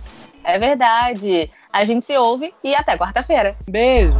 É 0.43 0.59
verdade. 0.59 1.51
A 1.73 1.85
gente 1.85 2.05
se 2.05 2.17
ouve 2.17 2.53
e 2.62 2.75
até 2.75 2.97
quarta-feira. 2.97 3.55
Beijo. 3.69 4.14